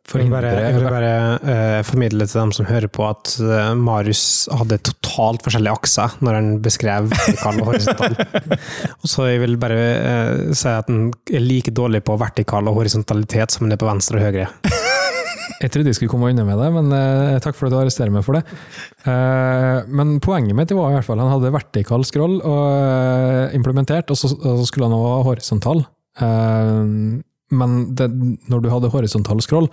[0.09, 1.03] forhindre Jeg vil bare,
[1.43, 3.35] bare formidle til dem som hører på, at
[3.77, 8.17] Marius hadde totalt forskjellige akser når han beskrev vertikal og horisontal.
[9.03, 9.83] og så jeg vil bare
[10.57, 14.21] si at han er like dårlig på vertikal og horisontalitet som han er på venstre
[14.23, 14.49] og høyre.
[15.63, 18.11] Jeg trodde jeg skulle komme unna med det, men eh, takk for at du arresterer
[18.11, 18.43] meg for det.
[19.07, 24.11] Eh, men poenget mitt var i hvert fall han hadde vertikal scroll og, eh, implementert,
[24.11, 25.85] og så, og så, skulle han ha horisontal.
[26.21, 28.09] Men det,
[28.51, 29.69] når du hadde horisontal scroll,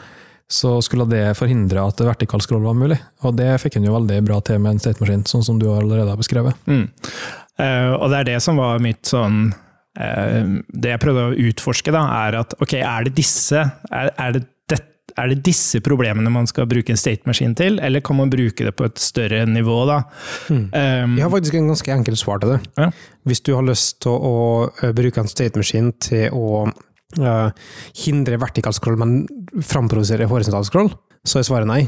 [0.49, 2.97] så skulle det forhindre at vertikal scroll var mulig.
[3.28, 5.67] Og det fikk en jo veldig bra til med en state machine, sånn som du
[5.69, 6.58] allerede har beskrevet.
[6.65, 6.88] Mm.
[7.99, 9.49] og det er det som var mitt sånn
[9.99, 13.60] Det jeg prøvde å utforske, da, er at ok, er det disse
[13.91, 14.45] er, er det
[15.20, 18.66] er det disse problemene man skal bruke en state machine til, eller kan man bruke
[18.68, 19.78] det på et større nivå?
[19.90, 20.02] da?
[20.50, 20.66] Mm.
[20.74, 22.60] Um, Jeg har faktisk en ganske enkelt svar til det.
[22.80, 22.90] Ja.
[23.30, 24.36] Hvis du har lyst til å,
[24.70, 27.50] å bruke en state machine til å uh,
[28.06, 29.22] hindre vertikal scroll, men
[29.66, 30.92] framprodusere horisontal scroll,
[31.28, 31.84] så er svaret nei.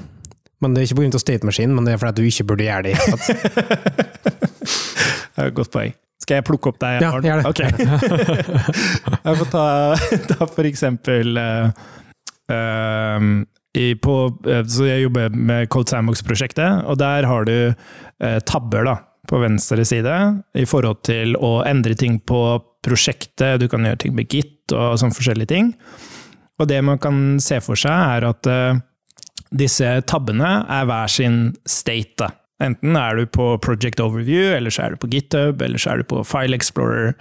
[0.61, 1.19] Men det er ikke pga.
[1.21, 2.95] state machine, men det er fordi du ikke burde gjøre det.
[5.33, 5.95] det er et Godt poeng.
[6.21, 7.01] Skal jeg plukke opp deg?
[7.01, 7.49] Ja, gjør det.
[7.49, 7.69] Okay.
[9.25, 9.65] jeg får ta,
[10.35, 11.71] ta for eksempel uh,
[13.77, 14.15] i, på,
[14.49, 18.97] eh, så jeg jobber med Code Sandbox-prosjektet, og der har du eh, tabber da,
[19.29, 20.17] på venstre side
[20.57, 22.41] i forhold til å endre ting på
[22.83, 23.61] prosjektet.
[23.61, 25.73] Du kan gjøre ting med Git og sånne forskjellige ting.
[26.59, 28.81] Og det man kan se for seg, er at eh,
[29.55, 32.17] disse tabbene er hver sin state.
[32.19, 32.33] Da.
[32.61, 36.01] Enten er du på Project Overview, eller så er du på GitHub, eller så er
[36.01, 37.15] du på File Explorer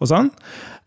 [0.00, 0.30] og sånn.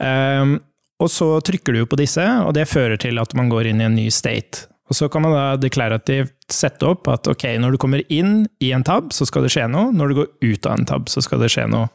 [0.01, 0.57] Um,
[0.99, 3.87] og så trykker du på disse, og det fører til at man går inn i
[3.87, 4.67] en ny state.
[4.89, 8.71] Og så kan man da deklarativt sette opp at ok, når du kommer inn i
[8.73, 9.93] en tab, så skal det skje noe.
[9.93, 11.91] Når du går ut av en tab, så skal det skje noe.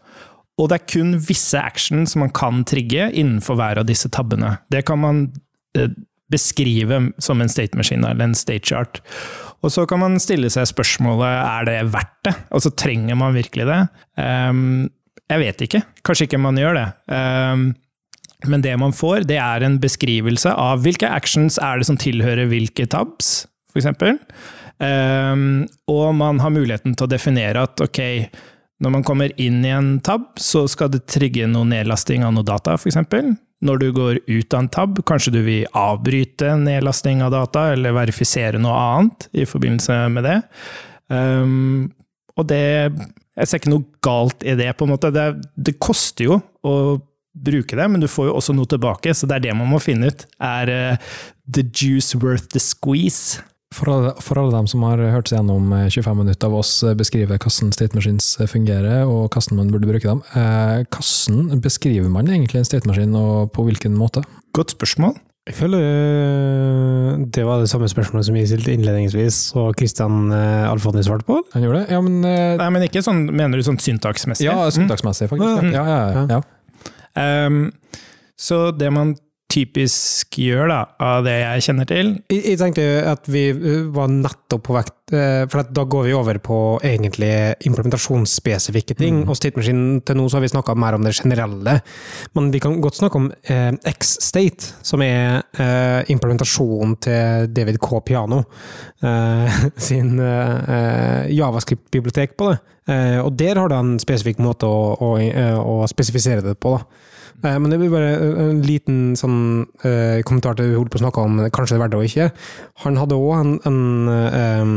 [0.62, 4.54] Og det er kun visse action som man kan trigge innenfor hver av disse tabbene.
[4.70, 5.24] Det kan man
[5.74, 5.90] eh,
[6.30, 9.02] beskrive som en state machine eller en state chart.
[9.64, 12.34] Og så kan man stille seg spørsmålet er det verdt det?
[12.54, 13.80] Altså trenger man virkelig det?
[14.20, 14.86] Um,
[15.32, 15.80] jeg vet ikke.
[16.06, 16.88] Kanskje ikke man gjør det.
[17.10, 17.72] Um,
[18.50, 22.50] Men det man får, det er en beskrivelse av hvilke actions er det som tilhører
[22.50, 23.88] hvilke tabs, f.eks.
[24.82, 28.00] Um, og man har muligheten til å definere at ok,
[28.82, 32.46] når man kommer inn i en tab, så skal det trigge noe nedlasting av noe
[32.46, 32.98] data, f.eks.
[33.64, 37.96] Når du går ut av en tab, kanskje du vil avbryte nedlasting av data, eller
[37.96, 40.38] verifisere noe annet i forbindelse med det.
[41.08, 41.92] Um,
[42.34, 42.64] og det
[43.34, 45.10] Jeg ser ikke noe galt i det, på en måte.
[45.10, 45.24] Det,
[45.58, 46.74] det koster jo å
[47.34, 49.82] bruke det, men du får jo også noe tilbake, så det er det man må
[49.82, 50.26] finne ut.
[50.38, 51.18] Er uh,
[51.50, 53.42] the juice worth the squeeze?
[53.74, 56.72] For alle, for alle, dem som har hørt seg gjennom 25 eh, minutter av oss
[56.86, 62.10] eh, beskrive hvordan state machines fungerer, og hvordan man burde bruke dem, eh, hvordan beskriver
[62.12, 64.22] man egentlig en state machine, og på hvilken måte?
[64.54, 65.16] Godt spørsmål.
[65.44, 65.82] Jeg føler
[67.34, 71.42] det var det samme spørsmålet som jeg stilte innledningsvis, og Kristian Alfoni svarte på?
[71.52, 71.92] Han gjorde det?
[71.92, 74.46] Ja, men, Nei, men ikke sånn, mener du sånn syntaksmessig?
[74.46, 75.66] Ja, syntaksmessig, faktisk.
[75.66, 75.74] Mm.
[75.74, 76.24] Ja, ja, ja.
[76.38, 76.40] ja.
[77.18, 77.72] Um,
[78.36, 79.16] så det man
[79.54, 84.10] typisk gjør, da, av det jeg kjenner til Jeg, jeg tenkte at vi uh, var
[84.10, 87.30] nettopp på vekt, uh, for da går vi over på egentlig
[87.68, 89.22] implementasjonsspesifikke ting.
[89.22, 89.28] Mm.
[89.30, 91.78] Hos State til nå så har vi snakka mer om det generelle,
[92.34, 98.00] men vi kan godt snakke om eh, X-State, som er eh, implementasjonen til David K.
[98.06, 98.42] Piano
[99.04, 102.60] eh, sin eh, Javascript-bibliotek på det.
[103.24, 105.12] og der har du en spesifikk måte å, å,
[105.56, 106.74] å spesifisere det på.
[106.76, 107.13] da.
[107.42, 108.12] Eh, men det blir bare
[108.44, 111.96] en liten sånn, uh, kommentar til vi på å snakke om, kanskje det er verdt
[111.96, 112.28] det og ikke.
[112.84, 113.80] Han hadde òg en, en
[114.62, 114.76] um,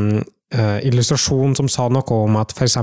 [0.55, 2.79] uh, illustrasjon som sa noe om at f.eks.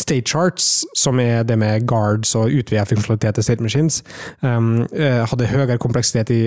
[0.00, 4.02] state charts, som er det med guards og utvida funksjonalitet til state machines,
[4.42, 6.42] um, uh, hadde høyere kompleksitet i,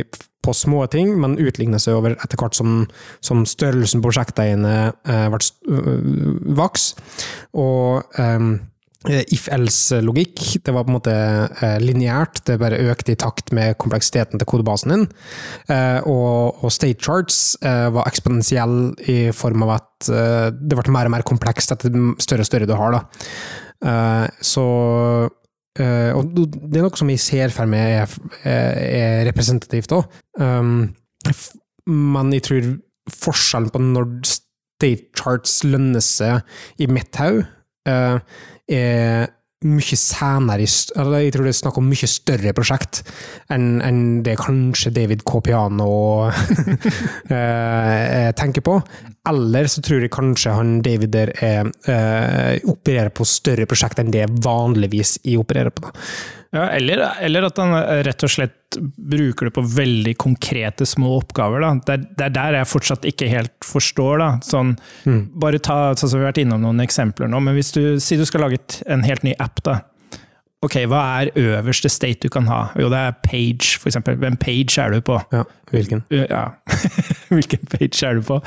[0.45, 2.83] på små ting, men utligner seg over etter hvert som,
[3.25, 4.93] som størrelsen på prosjektene
[5.33, 5.39] ble
[6.59, 7.01] vokst.
[7.57, 8.39] Og Eh,
[9.07, 10.41] if-else-logikk.
[10.65, 14.49] Det var på en måte eh, lineært, det bare økte i takt med kompleksiteten til
[14.49, 15.05] kodebasen din.
[15.71, 20.95] Eh, og, og, state charts eh, var eksponentiell i form av at eh, det ble
[20.95, 23.01] mer og mer komplekst etter større og større du har.
[23.85, 24.67] Eh, så
[25.75, 28.11] Og det er noe som jeg ser for meg er,
[28.47, 30.05] er representativt òg.
[30.39, 30.93] Um,
[31.91, 32.69] men jeg tror
[33.11, 36.47] forskjellen på når state charts lønner seg
[36.79, 37.43] i mitt hode
[37.85, 39.31] er
[39.65, 40.67] mye senere
[40.99, 43.01] eller Jeg tror det er snakk om mye større prosjekt
[43.53, 45.41] enn en det kanskje David K.
[45.45, 46.27] Piano
[47.33, 48.79] eh, tenker på.
[49.29, 54.13] Eller så tror jeg kanskje han David der er, eh, opererer på større prosjekt enn
[54.13, 55.89] det vanligvis jeg opererer på.
[56.55, 57.73] Ja, eller, eller, at han
[58.07, 61.65] rett og slett bruker det på veldig konkrete små oppgaver.
[61.83, 64.23] Det, er, det er der jeg fortsatt ikke helt forstår.
[64.45, 65.19] Sånn, mm.
[65.41, 68.21] Bare ta, sånn som Vi har vært innom noen eksempler nå, men hvis du sier
[68.21, 69.59] du skal lage en helt ny app.
[69.67, 69.81] da.
[70.65, 72.61] Ok, Hva er øverste state du kan ha?
[72.79, 74.17] Jo, det er page, for eksempel.
[74.21, 75.19] Hvem page er du på?
[75.33, 76.01] Ja, Hvilken?
[76.13, 76.45] Ja,
[77.33, 78.39] Hvilken page er du på?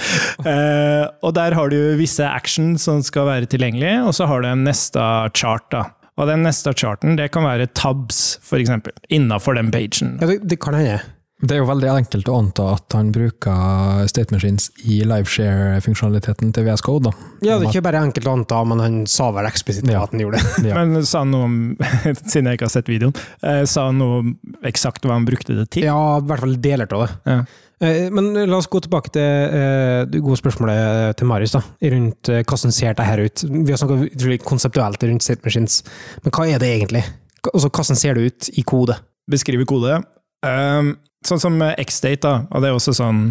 [0.42, 4.50] Uh, og der har du visse action som skal være tilgjengelig, og så har du
[4.50, 5.04] en neste
[5.38, 5.68] chart.
[5.74, 5.84] da.
[6.18, 8.72] Og den neste charten det kan være tabs, f.eks.,
[9.14, 10.16] innafor den pagen.
[10.20, 10.98] Ja, det, det kan hende.
[11.38, 16.66] Det er jo veldig enkelt å anta at han bruker state machines i liveshare-funksjonaliteten til
[16.66, 17.12] VS Code.
[17.12, 17.28] Da.
[17.46, 20.02] Ja, det er ikke bare enkelt å anta, men han sa vel eksplisitt ja.
[20.02, 20.56] at han gjorde det.
[20.72, 20.82] Ja.
[20.82, 21.54] Men sa han noe om,
[22.32, 23.14] siden jeg ikke har sett videoen,
[23.46, 24.34] eh, sa han noe om
[24.66, 25.86] eksakt hva han brukte det til?
[25.86, 27.08] Ja, i hvert fall deler av det.
[27.30, 27.38] Ja.
[27.86, 31.62] Eh, men la oss gå tilbake til eh, det gode spørsmålet til Marius, da,
[31.94, 33.46] rundt hvordan ser det her ut.
[33.46, 35.84] Vi har snakket konseptuelt rundt state machines,
[36.26, 37.06] men hva er det egentlig?
[37.54, 38.98] Altså, hvordan ser det ut i kode?
[39.30, 40.00] Beskrive kode.
[40.42, 43.28] Um, sånn som Xdate, da, og det er også sånn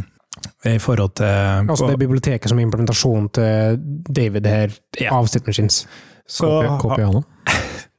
[0.69, 5.15] i forhold til Altså det biblioteket som er implementasjon til David her, ja.
[5.15, 5.81] av state machines?
[6.29, 6.51] Så,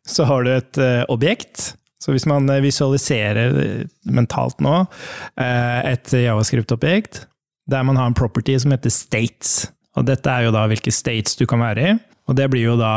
[0.06, 5.80] så har du et uh, objekt så hvis man eh, visualiserer eh, mentalt nå uh,
[5.82, 7.24] et javascript-objekt
[7.68, 9.66] der man har en property som heter states,
[9.98, 11.96] og dette er jo da hvilke states du kan være i,
[12.30, 12.92] og det blir jo da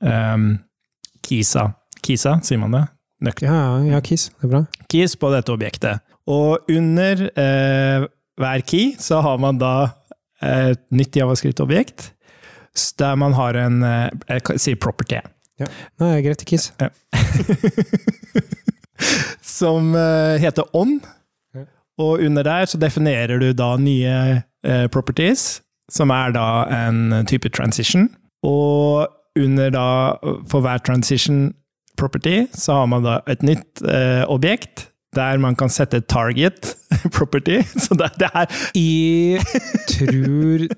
[0.00, 0.54] um,
[1.24, 1.66] Kisa.
[2.00, 2.82] Kisa, sier man det?
[3.24, 3.50] Nøkkel.
[3.50, 4.30] Ja, ja, keys.
[4.38, 4.62] Det er bra.
[4.92, 6.00] Keys på dette objektet.
[6.30, 8.06] Og under eh,
[8.40, 9.74] hver key så har man da
[10.44, 12.10] et nytt javascript-objekt,
[12.98, 15.22] der man har en Jeg sier property.
[15.60, 15.68] Ja.
[16.02, 16.72] Nei, greit, Kiss.
[16.80, 16.90] Ja.
[19.58, 20.98] Som uh, heter on.
[21.98, 27.46] Og under der så definerer du da nye eh, properties, som er da en type
[27.54, 28.08] transition.
[28.42, 29.06] Og
[29.38, 29.86] under da,
[30.50, 31.52] for hver transition
[31.98, 36.74] property, så har man da et nytt eh, objekt der man kan sette target
[37.16, 37.62] property.
[37.76, 39.42] Så det, det er Jeg
[39.90, 40.68] tror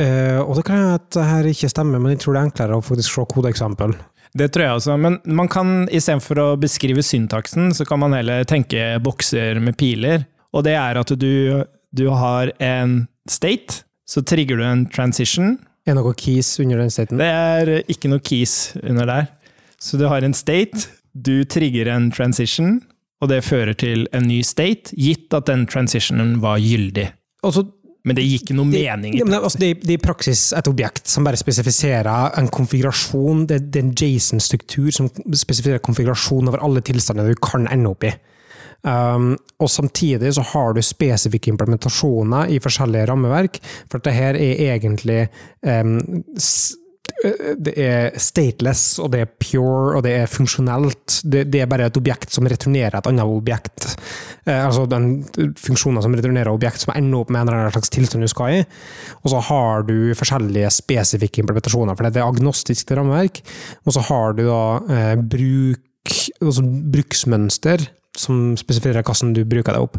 [0.00, 2.48] Uh, og det kan hende at det her ikke stemmer, men jeg tror det er
[2.48, 3.92] enklere å faktisk se kodeeksempel.
[4.32, 8.46] Det tror jeg også, men man kan istedenfor å beskrive syntaksen, så kan man heller
[8.48, 10.24] tenke bokser med piler.
[10.56, 11.60] Og det er at du,
[11.92, 15.58] du har en state, så trigger du en transition.
[15.84, 17.20] Er det noe keys under den staten?
[17.20, 19.28] Det er ikke noe keys under der.
[19.76, 22.78] Så du har en state, du trigger en transition,
[23.22, 27.06] og det fører til en ny state, gitt at den transitionen var gyldig.
[27.46, 27.64] Altså,
[28.02, 29.14] Men det gir ikke noe mening.
[29.14, 33.46] i Ja, altså, det, det er i praksis et objekt som bare spesifiserer en konfigurasjon.
[33.46, 38.08] Det, det er en Jason-struktur som spesifiserer konfigurasjon over alle tilstander du kan ende opp
[38.10, 38.10] i.
[38.82, 44.64] Um, og samtidig så har du spesifikke implementasjoner i forskjellige rammeverk, for dette her er
[44.74, 45.20] egentlig
[45.62, 46.24] um,
[47.22, 51.20] det er stateless, og det er pure, og det er funksjonelt.
[51.22, 53.86] Det, det er bare et objekt som returnerer et annet objekt.
[54.44, 55.22] Eh, altså den
[55.60, 58.58] funksjoner som returnerer objekt som ender opp med en eller annen slags tilstand du skal
[58.58, 58.66] i.
[59.22, 63.42] Og så har du forskjellige spesifikke implementasjoner, for det er agnostisk til rammeverk.
[63.86, 67.86] Og så har du da eh, bruk, altså bruksmønster
[68.18, 69.98] som spesifiserer hvordan du bruker det opp.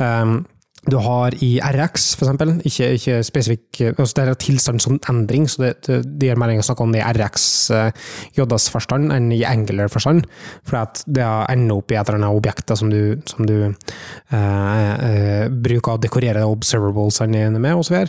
[0.00, 0.42] Um,
[0.90, 5.44] du har i RX, for eksempel, ikke, ikke spesifikk altså Det er tilstand som endring,
[5.46, 10.26] så det, det, mening å snakke om det i RX eh, JS-forstand enn i Angular-forstand.
[10.66, 14.34] For at det ender opp i et eller annet objekt som du, som du eh,
[14.34, 18.00] eh, bruker å dekorere observablesene med, osv.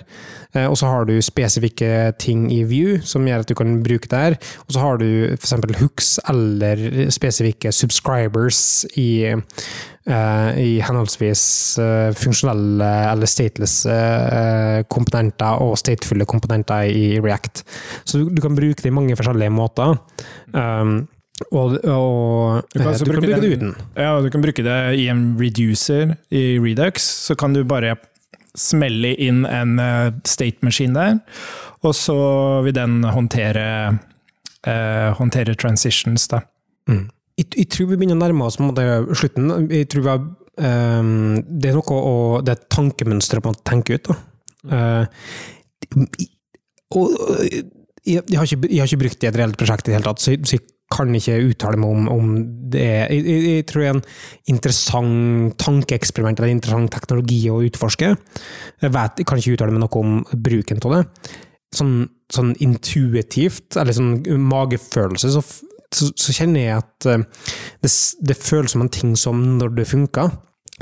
[0.57, 4.09] Eh, og så har du spesifikke ting i View som gjør at du kan bruke
[4.09, 4.39] det her.
[4.65, 5.53] Og så har du f.eks.
[5.77, 9.09] hooks eller spesifikke subscribers i
[10.59, 11.43] i henholdsvis
[11.79, 17.63] eh, funksjonelle eller stateless eh, komponenter og statefulle komponenter i React.
[18.03, 19.95] Så du, kan bruke det i mange forskjellige måter.
[20.51, 21.05] Um,
[21.51, 23.75] og, og Du kan du bruke, kan bruke det uten.
[23.97, 27.95] Ja, du kan bruke det i en reducer i Redux, så kan du bare
[28.53, 31.17] smelle inn en eh, state-maskin der,
[31.83, 32.17] og så
[32.65, 33.65] vil den håndtere,
[34.67, 36.43] eh, håndtere transitions, da.
[37.39, 39.49] Jeg, jeg tror vi begynner å nærme oss på en slutten.
[39.73, 40.17] Jeg tror vi
[40.67, 42.13] ehm, det er noe å,
[42.45, 44.11] det er et tankemønster å tenke ut.
[44.69, 45.23] Eh,
[46.93, 47.15] og,
[48.03, 49.97] jeg, jeg, har ikke, jeg har ikke brukt det i et reelt prosjekt i det
[49.97, 52.33] hele tatt, så så jeg kan ikke uttale meg om, om
[52.73, 54.03] det er jeg, tror det er en
[54.53, 58.11] interessant tankeeksperiment eller en interessant teknologi å utforske.
[58.83, 61.03] Jeg, vet, kan ikke uttale meg noe om bruken av det.
[61.73, 61.95] Sånn,
[62.29, 64.19] sånn intuitivt, eller sånn
[64.51, 65.41] magefølelse, så,
[65.95, 67.27] så, så kjenner jeg at eh,
[67.83, 67.91] det,
[68.29, 70.33] det føles som en ting som når det funker,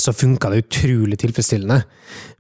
[0.01, 1.81] så funka det utrolig tilfredsstillende.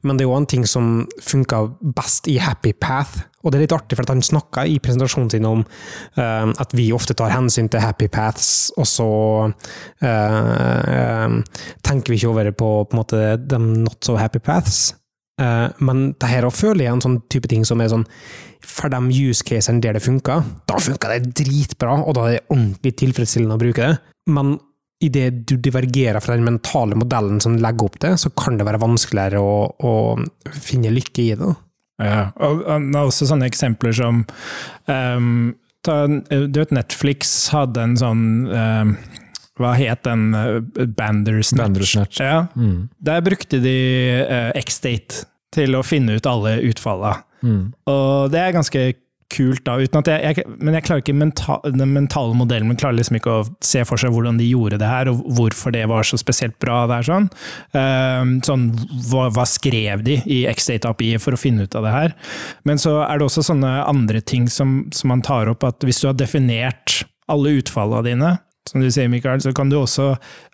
[0.07, 1.59] Men det er jo en ting som funka
[1.97, 3.25] best i Happy Path.
[3.43, 6.75] Og det er litt artig, for at han snakka i presentasjonen sin om uh, at
[6.77, 9.09] vi ofte tar hensyn til Happy Paths, og så
[9.49, 15.00] uh, uh, tenker vi ikke over på, på måte, de not so happy paths.
[15.41, 18.05] Eh, men det her føler jeg en sånn type ting som er sånn
[18.61, 22.43] For de use casene der det funker, da funker det dritbra, og da er det
[22.53, 23.95] ordentlig tilfredsstillende å bruke det.
[24.29, 24.59] Men
[25.01, 28.83] idet du divergerer fra den mentale modellen som legger opp til, så kan det være
[28.83, 29.93] vanskeligere å, å
[30.53, 31.49] finne lykke i det.
[32.01, 34.21] Ja, og og også sånne eksempler som
[34.89, 38.93] um, ta, Du vet Netflix hadde en sånn um,
[39.57, 40.29] Hva het den?
[40.37, 41.61] eh, Bandersnatch.
[41.65, 42.21] Bandersnatch.
[42.21, 42.89] Ja, Mm.
[43.01, 43.75] der brukte de
[44.29, 47.21] uh, X-Date til å finne ut alle utfalla.
[47.41, 47.71] Mm.
[47.89, 48.83] Og det er ganske
[49.31, 52.79] kult, da, uten at jeg, jeg Men jeg klarer ikke mental, den mentale modellen min
[52.79, 55.85] klarer liksom ikke å se for seg hvordan de gjorde det her, og hvorfor det
[55.91, 56.83] var så spesielt bra.
[56.89, 57.29] Det er sånn.
[57.75, 58.67] Um, sånn
[59.09, 62.15] hva, hva skrev de i X-Date-API for å finne ut av det her?
[62.67, 66.03] Men så er det også sånne andre ting som, som man tar opp, at hvis
[66.03, 68.31] du har definert alle utfallene dine,
[68.69, 70.11] som du sier, Mikael, så kan du også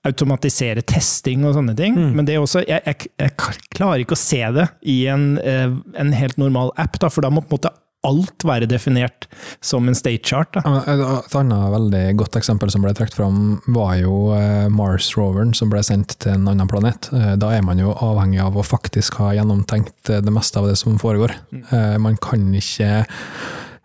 [0.07, 1.97] automatisere testing og sånne ting.
[1.97, 2.13] Mm.
[2.15, 3.35] Men det er også, jeg, jeg, jeg
[3.75, 7.33] klarer ikke å se det i en, eh, en helt normal app, da, for da
[7.33, 7.73] må på en måte
[8.07, 9.25] alt være definert
[9.59, 10.53] som en state chart.
[10.55, 10.61] Da.
[10.87, 15.73] Et et annet veldig godt eksempel som ble trukket fram, var jo eh, Mars-roveren som
[15.73, 17.09] ble sendt til en annen planet.
[17.11, 20.77] Eh, Da er man jo avhengig av å faktisk ha gjennomtenkt det meste av det
[20.79, 21.35] som foregår.
[21.51, 21.65] Mm.
[22.05, 23.03] Man kan ikke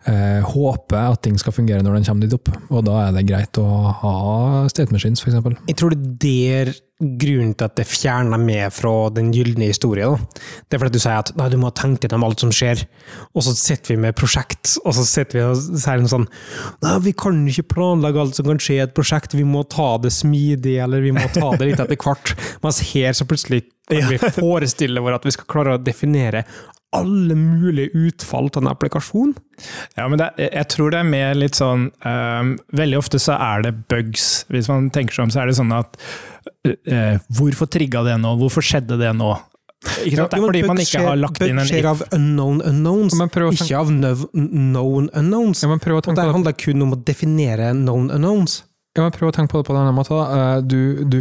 [0.09, 3.27] eh, håpe at ting skal fungere når den kommer dit opp, og da er det
[3.29, 3.67] greit å
[4.01, 4.15] ha
[4.71, 5.61] state machines, f.eks.
[5.69, 6.73] Jeg tror det er der
[7.03, 10.13] grunnen til at det fjerner meg fra den gylne historien.
[10.13, 10.43] Da.
[10.69, 12.85] Det er fordi du sier at nei, du må tenke deg om alt som skjer,
[13.33, 16.29] og så sitter vi med prosjekt, og så sitter vi og sier noe sånn
[16.83, 19.95] Nei, vi kan ikke planlegge alt som kan skje i et prosjekt, vi må ta
[20.03, 22.35] det smidig, eller vi må ta det litt etter hvert.
[22.63, 26.45] Mens her så plutselig kan vi forestille oss at vi skal klare å definere
[26.93, 29.33] alle mulige utfall til en applikasjon.
[29.97, 33.61] Ja, men det, jeg tror det er mer litt sånn um, Veldig ofte så er
[33.67, 34.45] det bugs.
[34.49, 35.97] Hvis man tenker seg om, så er det sånn at
[36.67, 38.35] uh, Hvorfor trigga det nå?
[38.41, 39.31] Hvorfor skjedde det nå?
[40.07, 40.31] Ikke sant?
[40.31, 41.89] Det er fordi man ikke har lagt inn en skjer if.
[41.91, 43.89] av unknown unknowns, tenke- ikke av
[44.31, 45.63] known unknowns.
[45.65, 45.67] Ja,
[45.97, 48.61] å Og tenke det handler kun om å definere known unknowns.
[48.95, 50.15] ja, prøv å tenke på det på denne måten.
[50.15, 50.55] da.
[50.55, 51.19] Eh, Du, du,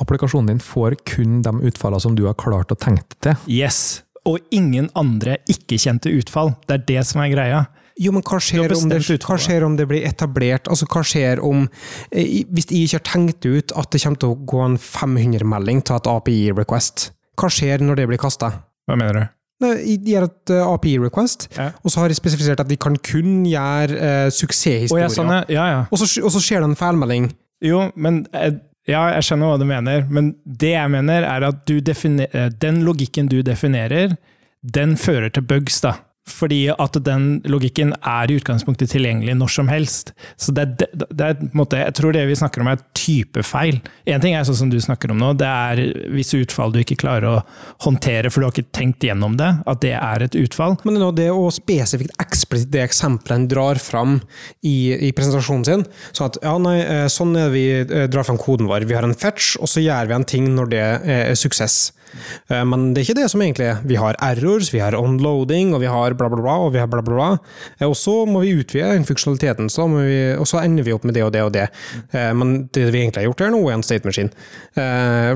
[0.00, 3.36] applikasjonen din får kun de utfallene som du har klart å tenke til.
[3.46, 4.02] Yes.
[4.28, 6.52] Og ingen andre ikke-kjente utfall.
[6.68, 7.60] Det er det som er greia.
[8.00, 10.68] Jo, men hva skjer, om det, hva skjer om det blir etablert?
[10.72, 11.66] Altså, hva skjer om
[12.08, 15.82] eh, Hvis jeg ikke har tenkt ut at det kommer til å gå en 500-melding
[15.84, 17.10] til et API-request,
[17.40, 18.54] hva skjer når det blir kasta?
[18.88, 19.22] Hva mener du?
[19.60, 21.68] Jeg gjør et eh, API-request, Ja.
[21.84, 25.10] og så har jeg spesifisert at de kan kun gjøre uh, suksesshistorier.
[25.12, 25.52] suksesshistorier.
[25.52, 25.84] ja, sånn, ja.
[25.90, 27.28] og, så, og så skjer det en feilmelding.
[27.60, 28.22] Jo, men
[28.88, 33.28] Ja, jeg skjønner hva du mener, men det jeg mener, er at eh, den logikken
[33.28, 34.16] du definerer,
[34.62, 35.98] den fører til bugs, da.
[36.30, 40.14] Fordi at den logikken er i utgangspunktet tilgjengelig når som helst.
[40.40, 43.80] Så det, det, det er måte, Jeg tror det vi snakker om er typefeil.
[44.10, 45.82] Én ting er sånn som du snakker om nå, det er
[46.14, 47.36] visse utfall du ikke klarer å
[47.84, 50.76] håndtere for du har ikke tenkt gjennom det, at det er et utfall.
[50.86, 54.18] Men det å spesifikt eksplisitt det eksempelet en drar fram
[54.66, 55.86] i, i presentasjonen sin.
[56.12, 58.86] Sånn at ja, nei, eh, sånn er det vi eh, drar fram koden vår.
[58.88, 61.90] Vi har en fetch, og så gjør vi en ting når det er suksess.
[62.50, 63.80] Eh, Men det er ikke det som egentlig er.
[63.86, 66.86] Vi har errors, vi har onloading, og vi har bla, bla, bla, og vi har
[66.90, 67.28] bla, bla, bla.
[67.80, 71.04] Eh, Og så må vi utvide den funksjonaliteten, så vi, og så ender vi opp
[71.04, 71.68] med det og det og det.
[72.12, 74.30] Eh, Men det vi egentlig har gjort her nå, er en state machine.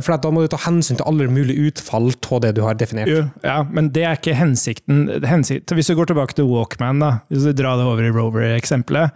[0.05, 3.09] For da må du ta hensyn til alle mulige utfall av det du har definert.
[3.11, 5.07] Jo, ja, men det er ikke hensikten.
[5.25, 9.11] Hensikt, hvis du går tilbake til Walkman, da, hvis du drar det over i Rover-eksempelet.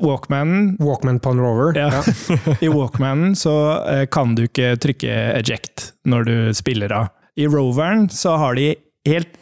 [0.00, 1.78] Walkmanen Walkman på en rover.
[1.78, 2.02] Ja.
[2.64, 7.14] I Walkmanen så eh, kan du ikke trykke eject når du spiller av.
[7.38, 8.72] I Roveren så har de
[9.08, 9.36] helt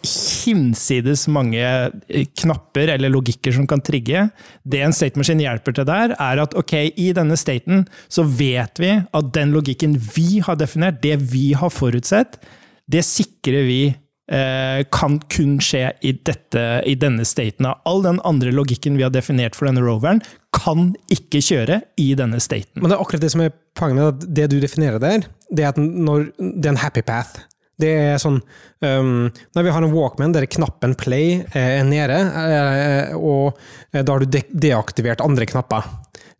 [0.44, 4.28] hinsides mange eh, knapper eller logikker som kan trigge.
[4.62, 8.82] Det en state machine hjelper til der, er at ok, i denne staten så vet
[8.82, 12.38] vi at den logikken vi har definert, det vi har forutsett,
[12.86, 13.80] det sikrer vi
[14.26, 17.68] kan kun skje i, dette, i denne staten.
[17.86, 20.18] All den andre logikken vi har definert for denne roveren,
[20.56, 22.80] kan ikke kjøre i denne staten.
[22.80, 25.62] Men det er akkurat det som er poenget med at det du definerer der, det
[25.62, 27.44] er at når det er en happy path.
[27.76, 28.38] Det er sånn
[28.80, 33.58] um, Når vi har en Walkman der knappen play er nede, eh, og
[33.92, 35.84] da har du de deaktivert andre knapper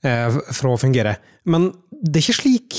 [0.01, 1.19] eh, for å fungere.
[1.45, 2.79] Men det er ikke slik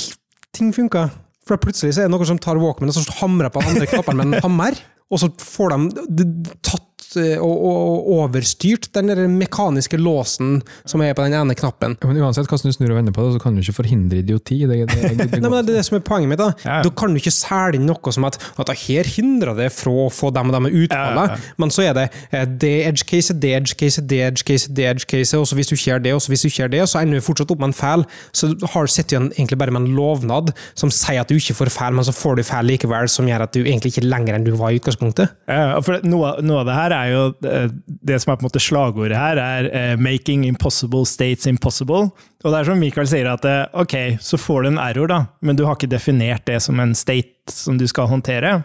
[0.58, 1.14] ting funker.
[1.48, 4.40] For plutselig er det noen som tar Walkman og så hamrer på andre knappene med
[4.40, 6.28] en hammer, og så får de
[6.66, 11.96] tatt og, og, og overstyrt den der mekaniske låsen som er på den ene knappen.
[12.02, 14.22] Ja, Men uansett hvordan du snur og vender på det, så kan du ikke forhindre
[14.24, 14.60] idioti.
[14.68, 16.42] Det, det, det, det, Nei, men det er det som er poenget mitt.
[16.42, 16.82] Da Ja.
[16.84, 20.10] Da kan du ikke selge inn noe som at, at her hindrer det fra å
[20.14, 23.34] få dem og dem utfallet, Ja, ja, men så er det eh, det edge case,
[23.34, 26.04] det edge case, det edge case, det edge case, og så hvis du ikke gjør
[26.04, 27.78] det, og så hvis du ikke gjør det, så ender du fortsatt opp med en
[27.78, 28.06] feil.
[28.36, 31.56] Så du har sitter igjen egentlig bare med en lovnad som sier at du ikke
[31.58, 34.12] får feil, men så får du feil likevel, som gjør at du egentlig ikke er
[34.12, 35.36] lenger enn du var i utgangspunktet.
[35.50, 37.70] Ja, for noe, noe av det her er jo eh,
[38.08, 42.12] Det som er på en måte slagordet her, er eh, 'making impossible states impossible'.
[42.44, 45.24] Og det er som Michael sier, at eh, ok, så får du en error, da,
[45.42, 48.64] men du har ikke definert det som en state som du skal håndtere.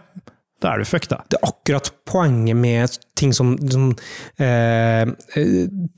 [0.63, 1.19] Da er du fucked, da.
[1.31, 3.89] det er akkurat poenget med ting som, som
[4.39, 5.11] eh,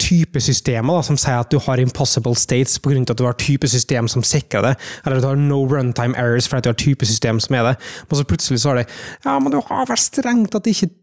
[0.01, 3.03] typesystemer, da, som sier at du har impossible states pga.
[3.03, 4.74] at du har typesystem som sikrer det,
[5.05, 7.76] eller at du har no runtime errors fordi du har typesystem som er det.
[8.09, 8.89] Men så plutselig så har det
[9.24, 10.95] Ja, men du har vel strengt at det ikke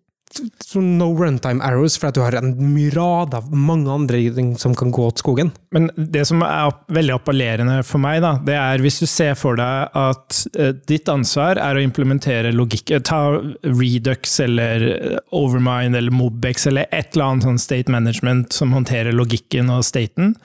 [0.65, 4.75] sånn no runtime arrows, for at du har en myrad av mange andre ting som
[4.77, 5.51] kan gå til skogen.
[5.75, 9.59] Men det som er veldig appellerende for meg, da, det er hvis du ser for
[9.59, 13.21] deg at eh, ditt ansvar er å implementere logikk eh, Ta
[13.67, 19.15] Redux eller eh, Overmind eller Mobex eller et eller annet sånn state management som håndterer
[19.15, 20.35] logikken og staten,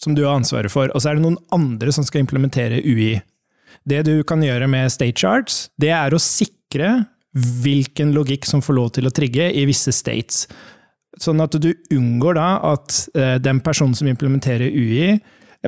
[0.00, 0.92] som du har ansvaret for.
[0.94, 3.18] Og så er det noen andre som skal implementere UI.
[3.88, 7.00] Det du kan gjøre med state charts, det er å sikre
[7.36, 10.46] hvilken logikk som får lov til å trigge i visse states.
[11.20, 15.18] Sånn at du unngår da at eh, den personen som implementerer UI,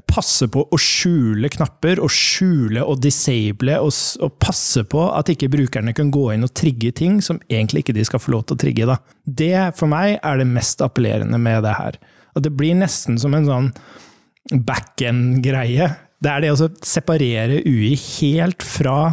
[0.09, 3.93] passer på å skjule knapper, og skjule og disable, og,
[4.25, 7.97] og passe på at ikke brukerne kan gå inn og trigge ting som egentlig ikke
[7.99, 8.89] de skal få lov til å trigge.
[8.89, 8.97] Da.
[9.25, 12.01] Det for meg er det mest appellerende med det her.
[12.33, 13.69] Og det blir nesten som en sånn
[14.65, 15.91] back-end-greie.
[16.23, 19.13] Det er det å separere UI helt fra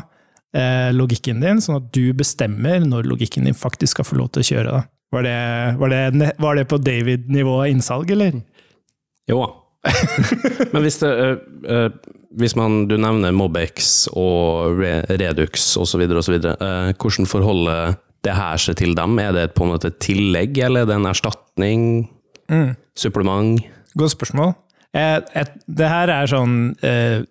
[0.96, 4.48] logikken din, sånn at du bestemmer når logikken din faktisk skal få lov til å
[4.48, 4.72] kjøre.
[4.74, 4.80] Da.
[5.14, 5.36] Var, det,
[5.78, 8.40] var, det, var det på David-nivå innsalg, eller?
[9.30, 9.50] Jo da.
[10.74, 11.36] Men hvis, det, eh,
[11.72, 18.60] eh, hvis man, du nevner Mobex og Redux osv., osv., uh, hvordan forholder det her
[18.60, 19.22] seg til dem?
[19.22, 21.84] Er det på en måte et tillegg, eller er det en erstatning?
[22.98, 23.62] Supplement?
[23.98, 24.54] Godt spørsmål.
[24.98, 27.26] Eh, et, det her er sånn eh, eh,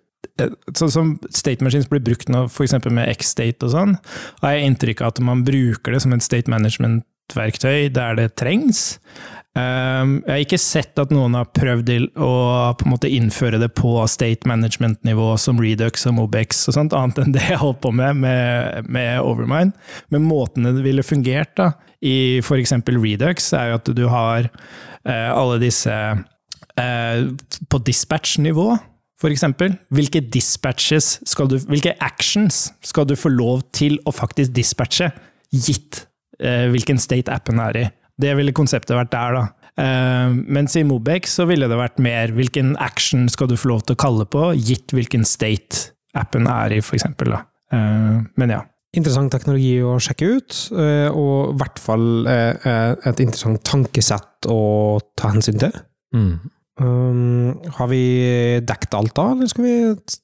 [0.77, 2.77] Sånn som state machines blir brukt nå, f.eks.
[2.87, 3.97] med X-state og sånn,
[4.43, 8.99] har jeg inntrykk av at man bruker det som et state management-verktøy der det trengs.
[9.57, 11.89] Um, jeg har ikke sett at noen har prøvd
[12.21, 12.33] å
[12.77, 17.17] på en måte innføre det på state management-nivå som Redux og Mobex og sånt, annet
[17.23, 19.73] enn det jeg holdt på med med, med Overmind.
[20.13, 21.71] Men måten det ville fungert da,
[22.05, 22.75] i f.eks.
[22.85, 27.19] Redux, er jo at du har uh, alle disse uh,
[27.73, 28.69] på dispatch-nivå.
[29.19, 34.53] For eksempel, hvilke dispatches skal du, hvilke actions skal du få lov til å faktisk
[34.55, 35.09] dispatche,
[35.51, 36.05] gitt
[36.39, 37.85] eh, hvilken state appen er i?
[38.19, 39.43] Det ville konseptet vært der, da.
[39.79, 43.85] Eh, mens i Mobex så ville det vært mer hvilken action skal du få lov
[43.85, 45.89] til å kalle på, gitt hvilken state
[46.19, 47.09] appen er i, f.eks.
[47.11, 48.63] Eh, men ja.
[48.97, 54.63] Interessant teknologi å sjekke ut, uh, og i hvert fall uh, et interessant tankesett å
[55.13, 55.75] ta hensyn til.
[56.17, 56.39] Mm.
[56.79, 58.01] Um, har vi
[58.63, 59.73] dekket alt da, eller skal vi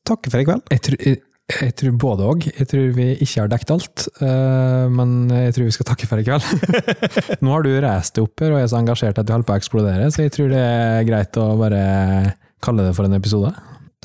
[0.08, 0.64] takke for i kveld?
[0.72, 1.20] Jeg, tror, jeg,
[1.52, 2.48] jeg tror både og.
[2.48, 6.22] Jeg tror vi ikke har dekket alt, uh, men jeg tror vi skal takke for
[6.22, 6.48] i kveld.
[7.44, 9.58] Nå har du reist deg opp her og er så engasjert at du holder på
[9.58, 11.84] å eksplodere, så jeg tror det er greit å bare
[12.64, 13.52] kalle det for en episode.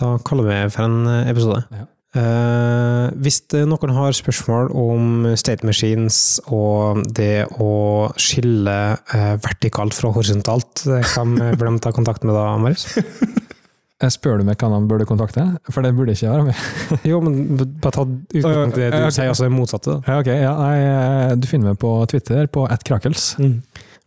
[0.01, 1.63] Da kaller vi det for en episode.
[1.71, 1.87] Ja.
[2.11, 10.11] Eh, hvis noen har spørsmål om state machines og det å skille uh, vertikalt fra
[10.17, 10.83] horisontalt,
[11.13, 12.89] kan hvem bør de ta kontakt med da, Marius?
[14.01, 16.61] Jeg spør du meg hvem de burde kontakte, for det burde ikke være med.
[17.11, 19.13] Jo, men bare ta utgangspunkt i det du okay.
[19.13, 19.99] sier, altså det motsatte.
[19.99, 20.15] da.
[20.15, 23.35] Ja, ok, ja, nei, du finner meg på Twitter på @krakels.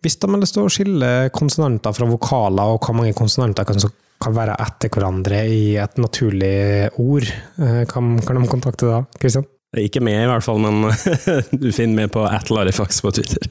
[0.04, 3.78] Hvis de har lyst til å skille konsonanter fra vokaler, og hvor mange konsonanter kan,
[4.24, 6.56] kan være etter hverandre i et naturlig
[7.02, 7.28] ord,
[7.60, 9.48] eh, kan, kan de kontakte da, Kristian?
[9.80, 10.86] Ikke med, i hvert fall, men
[11.64, 13.50] du finner meg på atlarifax på Twitter.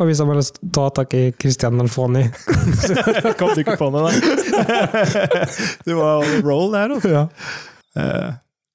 [0.00, 2.22] Og hvis han bare lyst til å ta tak i Christian Nalfoni.
[3.38, 5.00] Kom du ikke på noe, da?
[5.86, 7.10] du var on roll der, altså.
[7.12, 7.26] ja.
[8.00, 8.30] Eh,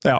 [0.05, 0.19] ja.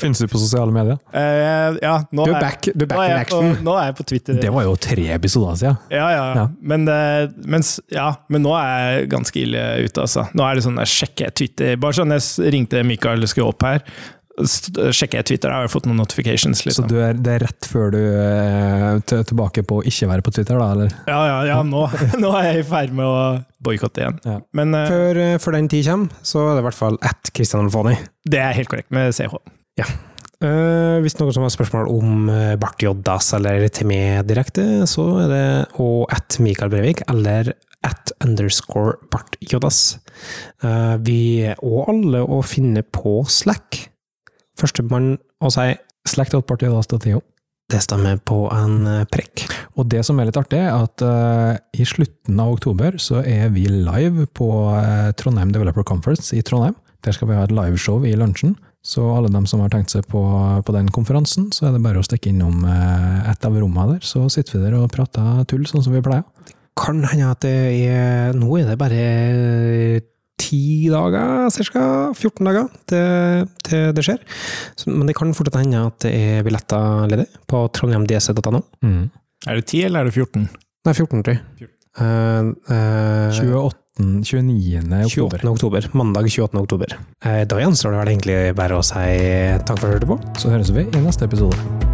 [0.00, 0.98] Finnes du, på sosiale medier?
[1.14, 3.62] Uh, ja, nå Du er er- back, du er back nå er in jeg på-
[3.68, 4.40] Nå er jeg på Twitter.
[4.42, 5.78] Det var jo tre episoder siden.
[5.94, 6.24] Ja, ja.
[6.40, 6.46] Ja.
[6.60, 10.26] Men, eh, mens, ja, men nå er jeg ganske ille ute, altså.
[10.34, 11.76] Nå er det sånn, jeg sjekker Twitter.
[11.80, 13.82] Bare sånn jeg ringte Mikael skulle opp her,
[14.34, 16.58] sjekker jeg Twitter, Jeg har fått noen notifications.
[16.58, 16.88] Så Liksom.
[16.90, 20.58] du er, det er rett før du er tilbake på å ikke være på Twitter,
[20.58, 20.70] da?
[20.74, 20.94] eller?
[21.06, 21.84] Ja, ja, ja, nå,
[22.22, 23.18] nå er jeg i ferd med å
[23.64, 24.18] boikotte igjen.
[24.26, 24.40] Ja.
[24.56, 27.30] Men eh, Før, eh, før den tid kommer, så er det i hvert fall at
[27.34, 27.94] Kristian Alfoni.
[28.26, 29.38] det er helt korrekt med CH.
[30.44, 35.30] Eh, hvis noen som har spørsmål om uh, Bart Joddas eller meg direkte, så er
[35.30, 35.46] det
[35.80, 37.54] og at Mikael Brevik eller
[37.84, 39.98] at underscore Bart Joddas.
[40.64, 43.93] Uh, vi er òg alle å finne på Slack.
[44.60, 45.72] Førstemann å si
[46.04, 47.22] Slekt.partiet.tio.
[47.72, 49.46] det stemmer på en eh, prekk.
[49.80, 53.48] Og det som er litt artig, er at uh, i slutten av oktober så er
[53.54, 56.76] vi live på uh, Trondheim Developer Conference i Trondheim.
[57.04, 58.54] Der skal vi ha et liveshow i lunsjen.
[58.84, 60.20] Så alle dem som har tenkt seg på,
[60.60, 64.04] på den konferansen, så er det bare å stikke innom uh, et av rommene der.
[64.06, 66.28] Så sitter vi der og prater tull, sånn som vi pleier.
[66.78, 67.56] Kan hende at det
[67.88, 69.02] er Nå er det bare
[70.44, 71.84] ti dager, ca.
[72.12, 74.20] 14 dager, til, til det skjer.
[74.76, 78.60] Så, men det kan fortsatt hende at det er billetter ledig på trondheimdc.no.
[78.84, 79.06] Mm.
[79.48, 80.46] Er det 10 eller er det 14?
[80.84, 81.70] Nei, 14, tror jeg.
[81.94, 82.40] Eh,
[82.74, 83.74] eh, 28,
[84.24, 85.04] 29.
[85.04, 85.38] oktober.
[85.38, 85.50] 28.
[85.50, 85.90] oktober.
[85.92, 86.60] Mandag 28.
[86.60, 86.98] oktober.
[87.24, 89.08] Eh, da gjenstår det vel egentlig bare å si
[89.64, 90.20] takk for at du hørte på.
[90.40, 91.93] Så høres vi i neste episode.